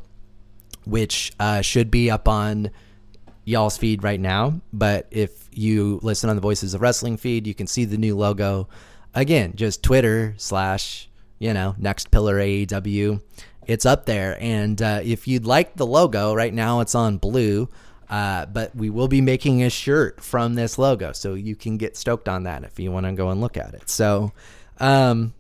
which 0.86 1.32
uh, 1.40 1.62
should 1.62 1.90
be 1.90 2.12
up 2.12 2.28
on 2.28 2.70
y'all's 3.46 3.78
feed 3.78 4.04
right 4.04 4.20
now. 4.20 4.62
But 4.74 5.08
if 5.12 5.50
you 5.54 6.00
listen 6.02 6.30
on 6.30 6.36
the 6.36 6.42
Voices 6.42 6.74
of 6.74 6.82
Wrestling 6.82 7.18
feed, 7.18 7.48
you 7.48 7.54
can 7.54 7.68
see 7.68 7.86
the 7.86 7.98
new 7.98 8.16
logo. 8.18 8.68
Again, 9.14 9.54
just 9.56 9.84
Twitter 9.84 10.34
slash 10.38 11.10
you 11.42 11.56
know, 11.56 11.74
next 11.80 12.12
pillar 12.12 12.36
AEW. 12.36 13.20
It's 13.66 13.86
up 13.86 14.06
there. 14.06 14.38
And 14.40 14.80
uh, 14.80 15.00
if 15.04 15.28
you'd 15.28 15.46
like 15.46 15.76
the 15.76 15.88
logo, 15.88 16.36
right 16.36 16.54
now 16.54 16.82
it's 16.82 16.94
on 16.94 17.18
blue. 17.18 17.68
Uh, 18.08 18.46
but 18.46 18.76
we 18.76 18.92
will 18.92 19.08
be 19.08 19.22
making 19.22 19.64
a 19.64 19.70
shirt 19.70 20.22
from 20.22 20.54
this 20.54 20.78
logo, 20.78 21.14
so 21.14 21.34
you 21.34 21.56
can 21.56 21.78
get 21.78 21.96
stoked 21.96 22.28
on 22.28 22.44
that 22.44 22.66
if 22.66 22.78
you 22.78 22.92
want 22.92 23.06
to 23.06 23.14
go 23.14 23.30
and 23.30 23.40
look 23.40 23.56
at 23.56 23.74
it. 23.74 23.90
So, 23.90 24.34
um, 24.82 25.34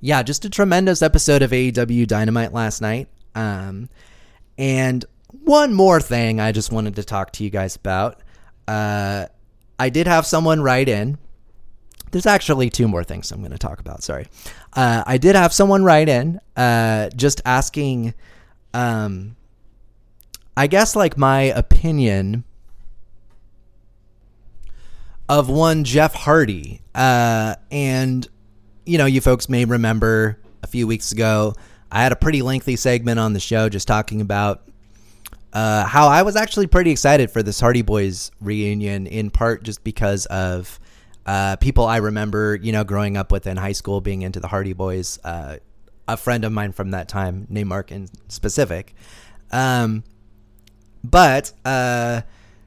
yeah, 0.00 0.22
just 0.22 0.44
a 0.44 0.50
tremendous 0.50 1.02
episode 1.02 1.42
of 1.42 1.50
AEW 1.50 2.06
Dynamite 2.06 2.52
last 2.52 2.80
night. 2.80 3.08
Um, 3.34 3.88
and 4.56 5.04
one 5.30 5.74
more 5.74 6.00
thing 6.00 6.38
I 6.38 6.52
just 6.52 6.70
wanted 6.70 6.94
to 6.96 7.04
talk 7.04 7.32
to 7.32 7.44
you 7.44 7.50
guys 7.50 7.74
about. 7.74 8.20
Uh, 8.68 9.26
I 9.76 9.88
did 9.88 10.06
have 10.06 10.24
someone 10.24 10.62
write 10.62 10.88
in 10.88 11.18
there's 12.12 12.26
actually 12.26 12.70
two 12.70 12.86
more 12.86 13.02
things 13.02 13.32
I'm 13.32 13.40
going 13.40 13.52
to 13.52 13.58
talk 13.58 13.80
about. 13.80 14.02
Sorry. 14.02 14.26
Uh, 14.74 15.04
I 15.06 15.18
did 15.18 15.36
have 15.36 15.52
someone 15.52 15.84
write 15.84 16.08
in 16.08 16.40
uh, 16.56 17.10
just 17.10 17.40
asking, 17.44 18.14
um, 18.72 19.36
I 20.56 20.66
guess, 20.66 20.96
like 20.96 21.18
my 21.18 21.42
opinion 21.42 22.44
of 25.28 25.48
one 25.48 25.84
Jeff 25.84 26.14
Hardy. 26.14 26.80
Uh, 26.94 27.54
and, 27.70 28.26
you 28.86 28.98
know, 28.98 29.06
you 29.06 29.20
folks 29.20 29.48
may 29.48 29.64
remember 29.64 30.38
a 30.62 30.66
few 30.66 30.86
weeks 30.86 31.12
ago, 31.12 31.54
I 31.90 32.02
had 32.02 32.12
a 32.12 32.16
pretty 32.16 32.40
lengthy 32.40 32.76
segment 32.76 33.20
on 33.20 33.34
the 33.34 33.40
show 33.40 33.68
just 33.68 33.86
talking 33.86 34.20
about 34.22 34.62
uh, 35.52 35.84
how 35.84 36.08
I 36.08 36.22
was 36.22 36.36
actually 36.36 36.66
pretty 36.66 36.90
excited 36.90 37.30
for 37.30 37.42
this 37.42 37.60
Hardy 37.60 37.82
Boys 37.82 38.30
reunion, 38.40 39.06
in 39.06 39.30
part 39.30 39.62
just 39.62 39.84
because 39.84 40.24
of 40.26 40.80
uh, 41.26 41.56
people 41.56 41.84
I 41.84 41.98
remember, 41.98 42.58
you 42.60 42.72
know, 42.72 42.84
growing 42.84 43.16
up 43.16 43.30
with 43.32 43.46
in 43.46 43.56
high 43.56 43.72
school, 43.72 44.00
being 44.00 44.22
into 44.22 44.40
the 44.40 44.48
Hardy 44.48 44.72
Boys. 44.72 45.18
Uh, 45.22 45.58
a 46.08 46.16
friend 46.16 46.44
of 46.44 46.52
mine 46.52 46.72
from 46.72 46.90
that 46.90 47.08
time, 47.08 47.46
named 47.48 47.68
Mark 47.68 47.92
in 47.92 48.08
specific. 48.28 48.94
Um, 49.50 50.04
but 51.04 51.52
uh, 51.64 52.22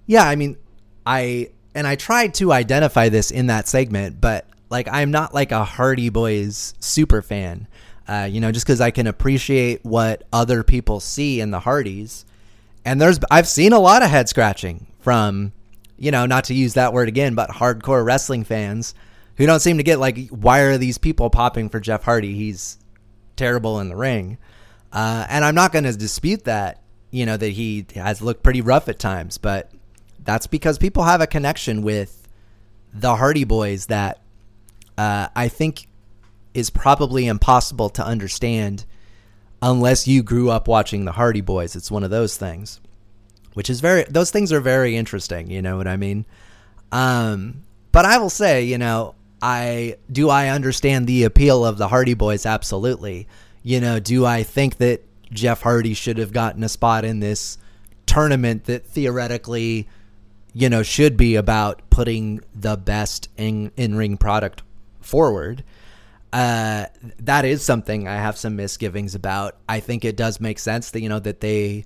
yeah, 0.05 0.23
I 0.27 0.35
mean, 0.35 0.57
I 1.05 1.49
and 1.73 1.85
I 1.85 1.95
tried 1.95 2.33
to 2.35 2.51
identify 2.51 3.09
this 3.09 3.31
in 3.31 3.47
that 3.47 3.67
segment, 3.67 4.21
but 4.21 4.47
like 4.69 4.87
I'm 4.91 5.11
not 5.11 5.33
like 5.33 5.51
a 5.51 5.63
Hardy 5.63 6.09
Boys 6.09 6.73
super 6.79 7.21
fan. 7.21 7.67
Uh, 8.07 8.27
you 8.29 8.39
know, 8.39 8.51
just 8.51 8.65
because 8.65 8.81
I 8.81 8.91
can 8.91 9.07
appreciate 9.07 9.83
what 9.83 10.23
other 10.31 10.63
people 10.63 10.99
see 10.99 11.39
in 11.39 11.51
the 11.51 11.59
Hardys, 11.59 12.25
and 12.83 13.01
there's 13.01 13.19
I've 13.31 13.47
seen 13.47 13.73
a 13.73 13.79
lot 13.79 14.03
of 14.03 14.09
head 14.09 14.29
scratching 14.29 14.87
from 14.99 15.53
you 15.97 16.12
know, 16.12 16.25
not 16.25 16.45
to 16.45 16.53
use 16.53 16.73
that 16.73 16.93
word 16.93 17.08
again, 17.08 17.36
but 17.36 17.49
hardcore 17.49 18.05
wrestling 18.05 18.43
fans 18.43 18.93
who 19.38 19.45
don't 19.45 19.60
seem 19.60 19.77
to 19.77 19.84
get 19.84 19.99
like, 19.99 20.27
why 20.29 20.62
are 20.62 20.77
these 20.77 20.97
people 20.97 21.29
popping 21.29 21.69
for 21.69 21.79
Jeff 21.79 22.03
Hardy? 22.03 22.36
He's 22.36 22.77
terrible 23.36 23.79
in 23.79 23.89
the 23.89 23.95
ring. 23.95 24.38
Uh, 24.91 25.25
and 25.29 25.43
I'm 25.43 25.55
not 25.55 25.71
going 25.71 25.84
to 25.84 25.93
dispute 25.93 26.45
that, 26.45 26.81
you 27.12 27.25
know, 27.25 27.38
that 27.38 27.49
he 27.49 27.86
has 27.95 28.21
looked 28.21 28.43
pretty 28.43 28.62
rough 28.62 28.88
at 28.88 28.99
times, 28.99 29.38
but 29.38 29.71
that's 30.23 30.47
because 30.47 30.77
people 30.77 31.03
have 31.03 31.21
a 31.21 31.27
connection 31.27 31.81
with 31.81 32.27
the 32.93 33.15
Hardy 33.15 33.43
Boys 33.43 33.88
that 33.88 34.21
uh, 34.97 35.27
I 35.36 35.49
think 35.49 35.88
is 36.53 36.69
probably 36.69 37.27
impossible 37.27 37.89
to 37.89 38.05
understand 38.05 38.86
unless 39.62 40.08
you 40.08 40.23
grew 40.23 40.49
up 40.49 40.67
watching 40.67 41.05
the 41.05 41.12
Hardy 41.12 41.41
Boys. 41.41 41.75
It's 41.75 41.91
one 41.91 42.03
of 42.03 42.10
those 42.10 42.38
things 42.38 42.79
which 43.55 43.69
is 43.69 43.81
very 43.81 44.03
those 44.03 44.31
things 44.31 44.53
are 44.53 44.61
very 44.61 44.95
interesting 44.95 45.49
you 45.49 45.61
know 45.61 45.75
what 45.77 45.87
i 45.87 45.97
mean? 45.97 46.25
Um 46.91 47.63
but 47.91 48.05
i 48.05 48.17
will 48.17 48.29
say 48.29 48.63
you 48.63 48.77
know 48.77 49.15
i 49.41 49.97
do 50.11 50.29
i 50.29 50.49
understand 50.49 51.07
the 51.07 51.23
appeal 51.23 51.65
of 51.65 51.77
the 51.77 51.87
hardy 51.87 52.13
boys? 52.13 52.45
Absolutely. 52.45 53.27
You 53.63 53.81
know 53.81 53.99
do 53.99 54.25
i 54.25 54.43
think 54.43 54.77
that 54.77 55.01
jeff 55.31 55.63
hardy 55.63 55.95
should 55.95 56.19
have 56.19 56.31
gotten 56.31 56.63
a 56.63 56.69
spot 56.69 57.03
in 57.03 57.19
this 57.19 57.57
tournament 58.05 58.65
that 58.65 58.85
theoretically 58.85 59.87
you 60.53 60.69
know 60.69 60.83
should 60.83 61.17
be 61.17 61.35
about 61.35 61.81
putting 61.89 62.41
the 62.53 62.77
best 62.77 63.29
in 63.37 63.71
in 63.75 63.95
ring 63.95 64.17
product 64.17 64.61
forward? 65.01 65.63
Uh, 66.33 66.87
that 67.19 67.45
is 67.45 67.63
something 67.63 68.07
I 68.07 68.15
have 68.15 68.37
some 68.37 68.57
misgivings 68.57 69.15
about. 69.15 69.55
I 69.69 69.79
think 69.79 70.03
it 70.03 70.17
does 70.17 70.41
make 70.41 70.59
sense 70.59 70.91
that 70.91 71.01
you 71.01 71.07
know 71.07 71.19
that 71.19 71.39
they 71.39 71.85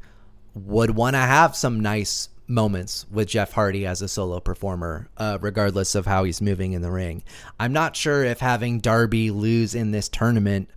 would 0.65 0.91
want 0.91 1.15
to 1.15 1.19
have 1.19 1.55
some 1.55 1.79
nice 1.79 2.29
moments 2.47 3.05
with 3.11 3.27
Jeff 3.27 3.51
Hardy 3.53 3.85
as 3.85 4.01
a 4.01 4.07
solo 4.07 4.39
performer, 4.39 5.07
uh, 5.17 5.37
regardless 5.39 5.95
of 5.95 6.05
how 6.05 6.23
he's 6.23 6.41
moving 6.41 6.73
in 6.73 6.81
the 6.81 6.91
ring. 6.91 7.23
I'm 7.59 7.73
not 7.73 7.95
sure 7.95 8.23
if 8.23 8.39
having 8.39 8.79
Darby 8.79 9.31
lose 9.31 9.75
in 9.75 9.91
this 9.91 10.09
tournament 10.09 10.69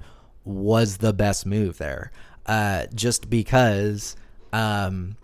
was 0.44 0.98
the 0.98 1.12
best 1.12 1.46
move 1.46 1.78
there, 1.78 2.12
uh, 2.46 2.86
just 2.94 3.30
because 3.30 4.16
um, 4.52 5.16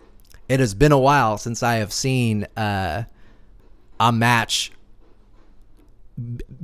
it 0.47 0.59
has 0.59 0.73
been 0.73 0.91
a 0.91 0.99
while 0.99 1.37
since 1.37 1.61
I 1.61 1.75
have 1.75 1.93
seen 1.93 2.47
uh, 2.57 3.03
a 3.99 4.11
match 4.11 4.71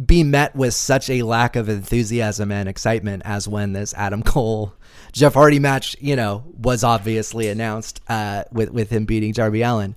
be 0.06 0.24
met 0.24 0.56
with 0.56 0.74
such 0.74 1.10
a 1.10 1.24
lack 1.24 1.56
of 1.56 1.70
enthusiasm 1.70 2.52
and 2.52 2.68
excitement 2.68 3.24
as 3.26 3.48
when 3.48 3.74
this 3.74 3.94
Adam 3.94 4.24
Cole 4.24 4.74
Jeff 5.12 5.34
Hardy 5.34 5.60
match, 5.60 5.96
you 6.00 6.16
know, 6.16 6.44
was 6.58 6.84
obviously 6.84 7.48
announced 7.48 8.02
uh, 8.10 8.44
with 8.52 8.72
with 8.72 8.90
him 8.90 9.06
beating 9.06 9.32
Darby 9.32 9.62
Allin, 9.62 9.96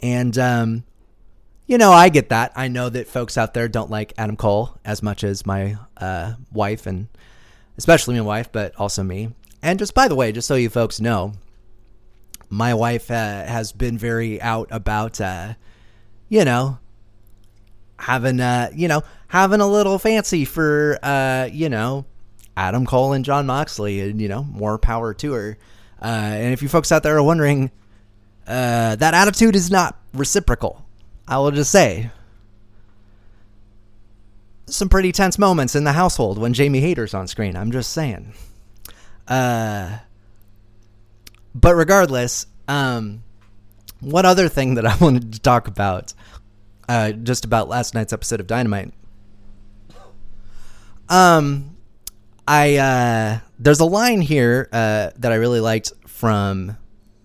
and 0.00 0.36
um, 0.38 0.84
you 1.66 1.78
know, 1.78 1.92
I 1.92 2.08
get 2.08 2.28
that. 2.28 2.52
I 2.56 2.68
know 2.68 2.88
that 2.88 3.08
folks 3.08 3.36
out 3.38 3.54
there 3.54 3.68
don't 3.68 3.90
like 3.90 4.12
Adam 4.18 4.36
Cole 4.36 4.76
as 4.84 5.02
much 5.02 5.24
as 5.24 5.46
my 5.46 5.76
uh, 5.96 6.34
wife 6.52 6.86
and 6.86 7.08
especially 7.78 8.16
my 8.16 8.22
wife, 8.22 8.50
but 8.52 8.74
also 8.76 9.02
me. 9.02 9.30
And 9.62 9.78
just 9.78 9.94
by 9.94 10.08
the 10.08 10.14
way, 10.14 10.32
just 10.32 10.48
so 10.48 10.54
you 10.54 10.68
folks 10.68 11.00
know, 11.00 11.32
my 12.48 12.74
wife 12.74 13.10
uh, 13.10 13.14
has 13.14 13.72
been 13.72 13.98
very 13.98 14.40
out 14.40 14.68
about, 14.70 15.20
uh, 15.20 15.54
you 16.28 16.44
know, 16.44 16.78
having, 18.00 18.40
uh, 18.40 18.70
you 18.74 18.88
know, 18.88 19.02
having 19.28 19.60
a 19.60 19.66
little 19.66 19.98
fancy 19.98 20.44
for, 20.44 20.98
uh, 21.02 21.48
you 21.52 21.68
know, 21.68 22.04
Adam 22.56 22.86
Cole 22.86 23.12
and 23.12 23.24
Jon 23.24 23.46
Moxley, 23.46 24.00
and 24.00 24.20
you 24.20 24.28
know, 24.28 24.42
more 24.42 24.78
power 24.78 25.14
to 25.14 25.32
her. 25.32 25.58
Uh, 26.02 26.04
and 26.04 26.52
if 26.52 26.62
you 26.62 26.68
folks 26.68 26.90
out 26.90 27.02
there 27.02 27.16
are 27.16 27.22
wondering, 27.22 27.70
uh, 28.46 28.96
that 28.96 29.14
attitude 29.14 29.54
is 29.54 29.70
not 29.70 29.96
reciprocal. 30.12 30.84
I 31.28 31.38
will 31.38 31.52
just 31.52 31.70
say, 31.70 32.10
some 34.66 34.88
pretty 34.88 35.12
tense 35.12 35.38
moments 35.38 35.74
in 35.74 35.84
the 35.84 35.92
household 35.92 36.38
when 36.38 36.52
Jamie 36.52 36.80
Hayter's 36.80 37.14
on 37.14 37.28
screen. 37.28 37.56
I'm 37.56 37.72
just 37.72 37.92
saying. 37.92 38.32
Uh, 39.28 39.98
but 41.54 41.74
regardless, 41.74 42.46
um, 42.68 43.22
one 44.00 44.26
other 44.26 44.48
thing 44.48 44.74
that 44.74 44.86
I 44.86 44.96
wanted 45.00 45.32
to 45.34 45.40
talk 45.40 45.68
about, 45.68 46.14
uh, 46.90 47.12
just 47.12 47.44
about 47.44 47.68
last 47.68 47.94
night's 47.94 48.12
episode 48.12 48.40
of 48.40 48.48
Dynamite. 48.48 48.92
Um, 51.08 51.76
I 52.48 52.76
uh, 52.78 53.38
there's 53.60 53.78
a 53.78 53.84
line 53.84 54.20
here 54.20 54.68
uh, 54.72 55.10
that 55.16 55.30
I 55.30 55.36
really 55.36 55.60
liked 55.60 55.92
from 56.08 56.76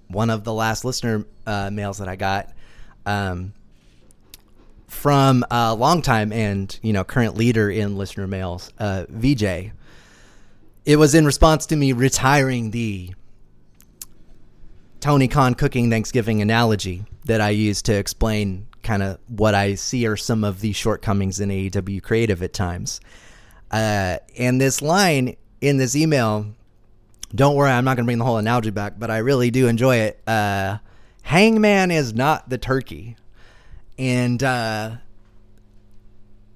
one 0.07 0.29
of 0.29 0.43
the 0.43 0.53
last 0.53 0.85
listener 0.85 1.25
uh, 1.47 1.71
mails 1.71 1.97
that 1.97 2.07
I 2.07 2.15
got. 2.15 2.53
Um, 3.07 3.53
from 4.87 5.43
a 5.49 5.73
longtime 5.73 6.31
and 6.31 6.77
you 6.83 6.93
know 6.93 7.03
current 7.03 7.35
leader 7.35 7.71
in 7.71 7.97
listener 7.97 8.27
mails, 8.27 8.71
uh, 8.77 9.05
VJ. 9.09 9.71
It 10.85 10.97
was 10.97 11.15
in 11.15 11.25
response 11.25 11.65
to 11.67 11.75
me 11.75 11.91
retiring 11.91 12.69
the 12.69 13.15
Tony 14.99 15.27
Khan 15.27 15.55
cooking 15.55 15.89
Thanksgiving 15.89 16.43
analogy 16.43 17.05
that 17.25 17.41
I 17.41 17.49
used 17.49 17.85
to 17.87 17.95
explain 17.95 18.67
kind 18.85 19.03
of 19.03 19.19
what 19.27 19.53
I 19.53 19.75
see 19.75 20.07
are 20.07 20.15
some 20.15 20.43
of 20.43 20.61
the 20.61 20.71
shortcomings 20.71 21.41
in 21.41 21.49
AEW 21.49 22.01
creative 22.01 22.41
at 22.41 22.53
times. 22.53 23.01
Uh, 23.71 24.19
and 24.37 24.61
this 24.61 24.81
line 24.81 25.35
in 25.59 25.77
this 25.77 25.95
email, 25.95 26.45
don't 27.33 27.55
worry, 27.55 27.71
I'm 27.71 27.83
not 27.83 27.97
going 27.97 28.05
to 28.05 28.07
bring 28.07 28.19
the 28.19 28.25
whole 28.25 28.37
analogy 28.37 28.69
back, 28.69 28.93
but 28.97 29.11
I 29.11 29.17
really 29.17 29.51
do 29.51 29.67
enjoy 29.67 29.97
it. 29.97 30.21
Uh, 30.25 30.77
Hangman 31.23 31.91
is 31.91 32.13
not 32.13 32.47
the 32.49 32.57
turkey 32.57 33.17
and 33.97 34.41
uh, 34.43 34.91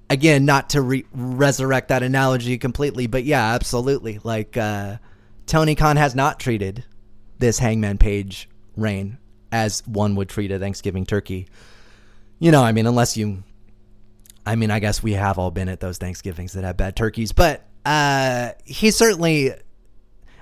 again, 0.08 0.44
not 0.44 0.70
to 0.70 0.82
re- 0.82 1.06
resurrect 1.12 1.88
that 1.88 2.02
analogy 2.02 2.58
completely, 2.58 3.06
but 3.06 3.24
yeah, 3.24 3.54
absolutely. 3.54 4.20
Like 4.22 4.56
uh, 4.56 4.98
Tony 5.46 5.74
Khan 5.74 5.96
has 5.96 6.14
not 6.14 6.38
treated 6.38 6.84
this 7.38 7.58
Hangman 7.58 7.98
Page 7.98 8.48
reign 8.76 9.18
as 9.50 9.86
one 9.86 10.14
would 10.16 10.28
treat 10.28 10.52
a 10.52 10.58
Thanksgiving 10.58 11.06
turkey. 11.06 11.48
You 12.40 12.50
know, 12.50 12.62
I 12.62 12.72
mean, 12.72 12.86
unless 12.86 13.16
you, 13.16 13.44
I 14.44 14.56
mean, 14.56 14.72
I 14.72 14.80
guess 14.80 15.02
we 15.02 15.12
have 15.12 15.38
all 15.38 15.52
been 15.52 15.68
at 15.68 15.78
those 15.78 15.98
Thanksgivings 15.98 16.54
that 16.54 16.64
have 16.64 16.76
bad 16.76 16.96
turkeys, 16.96 17.30
but 17.30 17.64
uh, 17.86 18.50
he 18.64 18.90
certainly. 18.90 19.52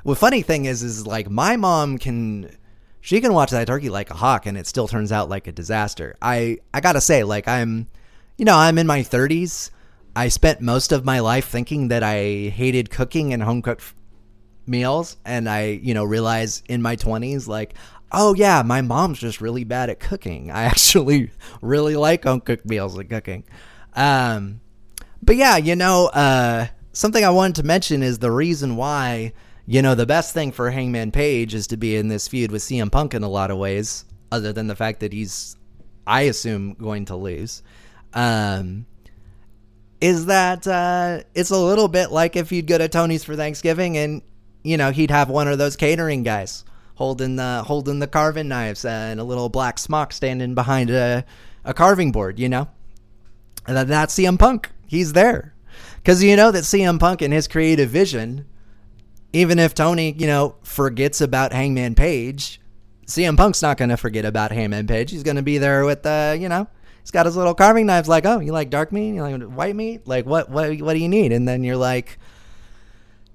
Well, 0.05 0.15
funny 0.15 0.41
thing 0.41 0.65
is, 0.65 0.83
is 0.83 1.07
like 1.07 1.29
my 1.29 1.57
mom 1.57 1.99
can 1.99 2.57
she 3.01 3.21
can 3.21 3.33
watch 3.33 3.51
that 3.51 3.67
turkey 3.67 3.91
like 3.91 4.11
a 4.11 4.15
hawk 4.15 4.47
and 4.47 4.57
it 4.57 4.67
still 4.67 4.89
turns 4.89 5.13
out 5.13 5.29
like 5.29 5.47
a 5.49 5.53
disaster. 5.53 6.17
I 6.23 6.59
I 6.73 6.81
got 6.81 6.93
to 6.93 7.01
say 7.01 7.25
like 7.25 7.47
I'm 7.47 7.89
you 8.39 8.45
know, 8.45 8.57
I'm 8.57 8.79
in 8.79 8.87
my 8.87 9.01
30s. 9.01 9.71
I 10.15 10.29
spent 10.29 10.61
most 10.61 10.93
of 10.93 11.05
my 11.05 11.19
life 11.21 11.49
thinking 11.49 11.89
that 11.89 12.03
I 12.03 12.49
hated 12.49 12.91
cooking 12.91 13.33
and 13.33 13.43
home 13.43 13.63
cooked 13.63 13.95
meals 14.67 15.17
and 15.25 15.49
I, 15.49 15.81
you 15.83 15.95
know, 15.95 16.05
realize 16.05 16.63
in 16.69 16.81
my 16.81 16.97
20s 16.97 17.49
like 17.49 17.75
oh 18.13 18.35
yeah, 18.35 18.63
my 18.63 18.81
mom's 18.81 19.19
just 19.19 19.41
really 19.41 19.65
bad 19.65 19.91
at 19.91 20.01
cooking. 20.01 20.51
I 20.51 20.63
actually 20.65 21.31
really 21.61 21.97
like 21.97 22.25
home 22.25 22.41
cooked 22.41 22.67
meals 22.67 22.97
and 22.97 23.09
cooking. 23.09 23.45
Um 23.95 24.61
but 25.23 25.37
yeah, 25.37 25.57
you 25.57 25.77
know, 25.77 26.07
uh 26.07 26.67
something 26.93 27.25
I 27.25 27.31
wanted 27.31 27.57
to 27.57 27.63
mention 27.63 28.03
is 28.03 28.19
the 28.19 28.31
reason 28.31 28.77
why 28.77 29.33
you 29.71 29.83
know, 29.83 29.95
the 29.95 30.07
best 30.07 30.33
thing 30.33 30.51
for 30.51 30.71
Hangman 30.71 31.13
Page 31.13 31.53
is 31.53 31.67
to 31.67 31.77
be 31.77 31.95
in 31.95 32.09
this 32.09 32.27
feud 32.27 32.51
with 32.51 32.63
CM 32.63 32.91
Punk 32.91 33.13
in 33.13 33.23
a 33.23 33.29
lot 33.29 33.51
of 33.51 33.59
ways, 33.59 34.07
other 34.33 34.51
than 34.51 34.67
the 34.67 34.75
fact 34.75 35.01
that 35.01 35.13
he's, 35.13 35.57
I 36.07 36.23
assume, 36.23 36.73
going 36.73 37.05
to 37.05 37.17
lose. 37.17 37.63
Um, 38.15 38.87
is 40.01 40.25
that 40.25 40.67
uh, 40.67 41.21
it's 41.35 41.51
a 41.51 41.59
little 41.59 41.89
bit 41.89 42.11
like 42.11 42.35
if 42.35 42.51
you'd 42.51 42.67
go 42.67 42.79
to 42.79 42.89
Tony's 42.89 43.25
for 43.25 43.37
Thanksgiving 43.37 43.99
and 43.99 44.23
you 44.63 44.79
know 44.79 44.91
he'd 44.91 45.11
have 45.11 45.29
one 45.29 45.49
of 45.49 45.59
those 45.59 45.77
catering 45.77 46.23
guys 46.23 46.65
holding 46.99 47.37
the 47.37 47.65
holding 47.67 48.01
the 48.01 48.07
carving 48.07 48.49
knives 48.49 48.85
and 48.85 49.19
a 49.19 49.25
little 49.25 49.49
black 49.49 49.79
smock 49.79 50.13
standing 50.13 50.55
behind 50.55 50.91
a 50.91 51.25
a 51.65 51.73
carving 51.73 52.13
board, 52.13 52.39
you 52.39 52.49
know, 52.49 52.69
and 53.67 53.89
that's 53.89 54.15
CM 54.15 54.39
Punk. 54.39 54.71
He's 54.87 55.15
there 55.15 55.55
because 55.97 56.23
you 56.23 56.37
know 56.37 56.51
that 56.51 56.65
CM 56.65 57.01
Punk 57.01 57.23
and 57.23 57.33
his 57.33 57.49
creative 57.49 57.89
vision 57.89 58.45
even 59.33 59.59
if 59.59 59.75
Tony, 59.75 60.15
you 60.17 60.27
know, 60.27 60.57
forgets 60.63 61.21
about 61.21 61.53
Hangman 61.53 61.95
Page, 61.95 62.61
CM 63.07 63.37
Punk's 63.37 63.63
not 63.63 63.77
going 63.77 63.91
to 63.91 63.97
forget 63.97 64.25
about 64.25 64.53
Hangman 64.53 64.87
Page. 64.87 65.11
He's 65.11 65.23
going 65.23 65.37
to 65.37 65.43
be 65.43 65.59
there 65.59 65.85
with 65.85 66.03
the, 66.03 66.37
you 66.41 66.49
know, 66.49 66.67
he's 67.01 67.11
got 67.11 67.27
his 67.27 67.37
little 67.37 67.55
carving 67.55 67.87
knives. 67.87 68.09
Like, 68.09 68.27
oh, 68.27 68.41
you 68.41 68.53
like 68.53 68.71
dark 68.71 68.93
meat? 68.93 69.15
You 69.15 69.23
like 69.23 69.43
white 69.43 69.77
meat? 69.77 70.07
Like, 70.07 70.27
what, 70.27 70.51
what, 70.51 70.81
what 70.81 70.95
do 70.95 70.99
you 70.99 71.09
need? 71.09 71.33
And 71.33 71.47
then 71.47 71.63
you're 71.63 71.77
like, 71.77 72.19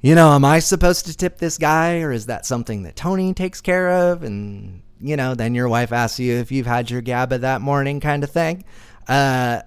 you 0.04 0.14
know, 0.14 0.34
am 0.34 0.46
I 0.46 0.60
supposed 0.60 1.08
to 1.08 1.18
tip 1.18 1.40
this 1.40 1.58
guy, 1.58 2.02
or 2.02 2.12
is 2.12 2.28
that 2.28 2.46
something 2.46 2.84
that 2.84 2.96
Tony 2.96 3.34
takes 3.34 3.60
care 3.60 4.12
of? 4.12 4.22
And 4.22 4.84
you 5.02 5.18
know, 5.18 5.34
then 5.34 5.56
your 5.56 5.68
wife 5.68 5.92
asks 5.92 6.20
you 6.20 6.36
if 6.36 6.52
you've 6.52 6.68
had 6.68 6.92
your 6.92 7.02
GABA 7.02 7.40
that 7.40 7.62
morning, 7.62 8.00
kind 8.00 8.24
of 8.24 8.30
thing. 8.30 8.64
Uh, 9.08 9.64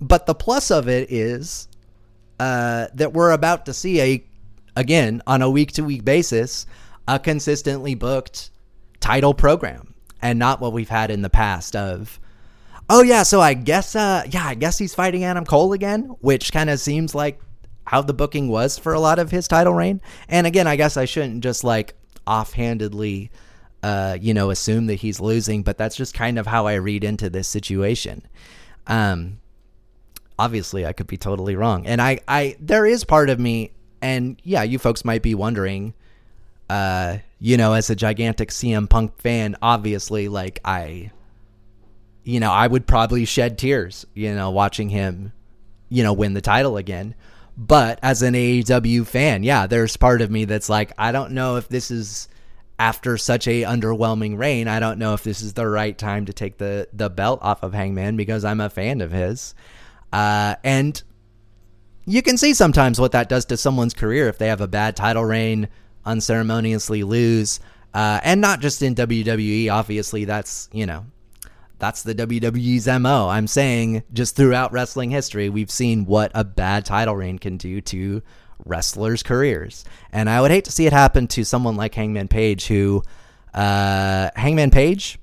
but 0.00 0.24
the 0.24 0.34
plus 0.34 0.70
of 0.70 0.88
it 0.88 1.12
is 1.12 1.68
uh, 2.38 2.86
that 2.94 3.12
we're 3.12 3.32
about 3.32 3.66
to 3.66 3.74
see 3.74 4.00
a 4.00 4.24
again, 4.76 5.22
on 5.26 5.42
a 5.42 5.50
week 5.50 5.72
to 5.72 5.84
week 5.84 6.04
basis, 6.04 6.66
a 7.06 7.18
consistently 7.18 7.94
booked 7.94 8.50
title 9.00 9.34
program 9.34 9.94
and 10.22 10.38
not 10.38 10.60
what 10.60 10.72
we've 10.72 10.88
had 10.88 11.10
in 11.10 11.22
the 11.22 11.30
past 11.30 11.74
of, 11.74 12.20
oh, 12.88 13.02
yeah, 13.02 13.22
so 13.22 13.40
I 13.40 13.54
guess, 13.54 13.96
uh, 13.96 14.24
yeah, 14.28 14.46
I 14.46 14.54
guess 14.54 14.78
he's 14.78 14.94
fighting 14.94 15.24
Adam 15.24 15.44
Cole 15.44 15.72
again, 15.72 16.04
which 16.20 16.52
kind 16.52 16.70
of 16.70 16.80
seems 16.80 17.14
like 17.14 17.40
how 17.86 18.02
the 18.02 18.14
booking 18.14 18.48
was 18.48 18.78
for 18.78 18.92
a 18.92 19.00
lot 19.00 19.18
of 19.18 19.30
his 19.30 19.48
title 19.48 19.74
reign. 19.74 20.00
And 20.28 20.46
again, 20.46 20.66
I 20.66 20.76
guess 20.76 20.96
I 20.96 21.04
shouldn't 21.04 21.42
just 21.42 21.64
like 21.64 21.94
offhandedly, 22.26 23.30
uh, 23.82 24.18
you 24.20 24.34
know, 24.34 24.50
assume 24.50 24.86
that 24.86 24.96
he's 24.96 25.20
losing, 25.20 25.62
but 25.62 25.78
that's 25.78 25.96
just 25.96 26.14
kind 26.14 26.38
of 26.38 26.46
how 26.46 26.66
I 26.66 26.74
read 26.74 27.04
into 27.04 27.30
this 27.30 27.48
situation. 27.48 28.26
Um, 28.86 29.40
obviously 30.38 30.86
I 30.86 30.92
could 30.92 31.06
be 31.06 31.16
totally 31.16 31.56
wrong. 31.56 31.86
And 31.86 32.00
I, 32.00 32.20
I, 32.26 32.56
there 32.60 32.86
is 32.86 33.04
part 33.04 33.30
of 33.30 33.38
me 33.38 33.72
and 34.02 34.40
yeah, 34.42 34.62
you 34.62 34.78
folks 34.78 35.04
might 35.04 35.22
be 35.22 35.34
wondering, 35.34 35.94
uh, 36.68 37.18
you 37.38 37.56
know, 37.56 37.74
as 37.74 37.90
a 37.90 37.96
gigantic 37.96 38.50
CM 38.50 38.88
Punk 38.88 39.18
fan, 39.18 39.56
obviously, 39.60 40.28
like 40.28 40.60
I, 40.64 41.10
you 42.24 42.40
know, 42.40 42.50
I 42.50 42.66
would 42.66 42.86
probably 42.86 43.24
shed 43.24 43.58
tears, 43.58 44.06
you 44.14 44.34
know, 44.34 44.50
watching 44.50 44.88
him, 44.88 45.32
you 45.88 46.02
know, 46.02 46.12
win 46.12 46.34
the 46.34 46.40
title 46.40 46.76
again. 46.76 47.14
But 47.56 47.98
as 48.02 48.22
an 48.22 48.34
AEW 48.34 49.06
fan, 49.06 49.42
yeah, 49.42 49.66
there's 49.66 49.96
part 49.96 50.22
of 50.22 50.30
me 50.30 50.44
that's 50.44 50.68
like, 50.68 50.92
I 50.96 51.12
don't 51.12 51.32
know 51.32 51.56
if 51.56 51.68
this 51.68 51.90
is 51.90 52.28
after 52.80 53.18
such 53.18 53.46
a 53.46 53.62
underwhelming 53.62 54.38
reign. 54.38 54.66
I 54.66 54.80
don't 54.80 54.98
know 54.98 55.12
if 55.12 55.22
this 55.22 55.42
is 55.42 55.52
the 55.52 55.68
right 55.68 55.96
time 55.96 56.24
to 56.24 56.32
take 56.32 56.56
the 56.56 56.88
the 56.94 57.10
belt 57.10 57.40
off 57.42 57.62
of 57.62 57.74
Hangman 57.74 58.16
because 58.16 58.42
I'm 58.42 58.60
a 58.60 58.70
fan 58.70 59.02
of 59.02 59.12
his. 59.12 59.54
Uh, 60.10 60.56
and 60.64 61.00
you 62.06 62.22
can 62.22 62.38
see 62.38 62.54
sometimes 62.54 62.98
what 62.98 63.12
that 63.12 63.28
does 63.28 63.44
to 63.46 63.58
someone's 63.58 63.92
career 63.92 64.28
if 64.28 64.38
they 64.38 64.48
have 64.48 64.62
a 64.62 64.66
bad 64.66 64.96
title 64.96 65.24
reign, 65.24 65.68
unceremoniously 66.06 67.02
lose, 67.04 67.60
uh, 67.92 68.20
and 68.24 68.40
not 68.40 68.60
just 68.60 68.80
in 68.80 68.94
WWE. 68.94 69.70
Obviously, 69.70 70.24
that's 70.24 70.70
you 70.72 70.86
know, 70.86 71.04
that's 71.80 72.02
the 72.02 72.14
WWE's 72.14 72.86
mo. 73.00 73.28
I'm 73.28 73.46
saying 73.46 74.04
just 74.12 74.36
throughout 74.36 74.72
wrestling 74.72 75.10
history, 75.10 75.48
we've 75.48 75.70
seen 75.70 76.04
what 76.04 76.30
a 76.34 76.44
bad 76.44 76.84
title 76.84 77.16
reign 77.16 77.38
can 77.38 77.56
do 77.56 77.80
to 77.80 78.22
wrestlers' 78.64 79.22
careers, 79.22 79.84
and 80.12 80.28
I 80.30 80.40
would 80.40 80.50
hate 80.50 80.66
to 80.66 80.72
see 80.72 80.86
it 80.86 80.92
happen 80.92 81.26
to 81.28 81.44
someone 81.44 81.76
like 81.76 81.94
Hangman 81.94 82.28
Page, 82.28 82.66
who 82.66 83.02
uh, 83.54 84.30
Hangman 84.36 84.70
Page. 84.70 85.18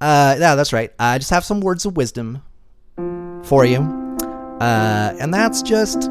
Uh, 0.00 0.36
yeah, 0.38 0.54
that's 0.54 0.72
right. 0.72 0.92
I 0.98 1.18
just 1.18 1.30
have 1.30 1.44
some 1.44 1.60
words 1.60 1.86
of 1.86 1.96
wisdom 1.96 2.42
for 3.44 3.64
you. 3.64 3.78
Uh, 4.60 5.14
and 5.18 5.32
that's 5.32 5.62
just 5.62 6.08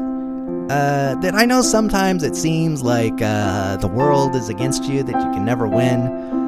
uh, 0.68 1.14
that 1.16 1.34
I 1.34 1.44
know 1.44 1.62
sometimes 1.62 2.22
it 2.22 2.34
seems 2.34 2.82
like 2.82 3.20
uh, 3.22 3.76
the 3.76 3.88
world 3.88 4.34
is 4.34 4.48
against 4.48 4.84
you, 4.84 5.02
that 5.02 5.14
you 5.14 5.30
can 5.32 5.44
never 5.44 5.66
win. 5.66 6.45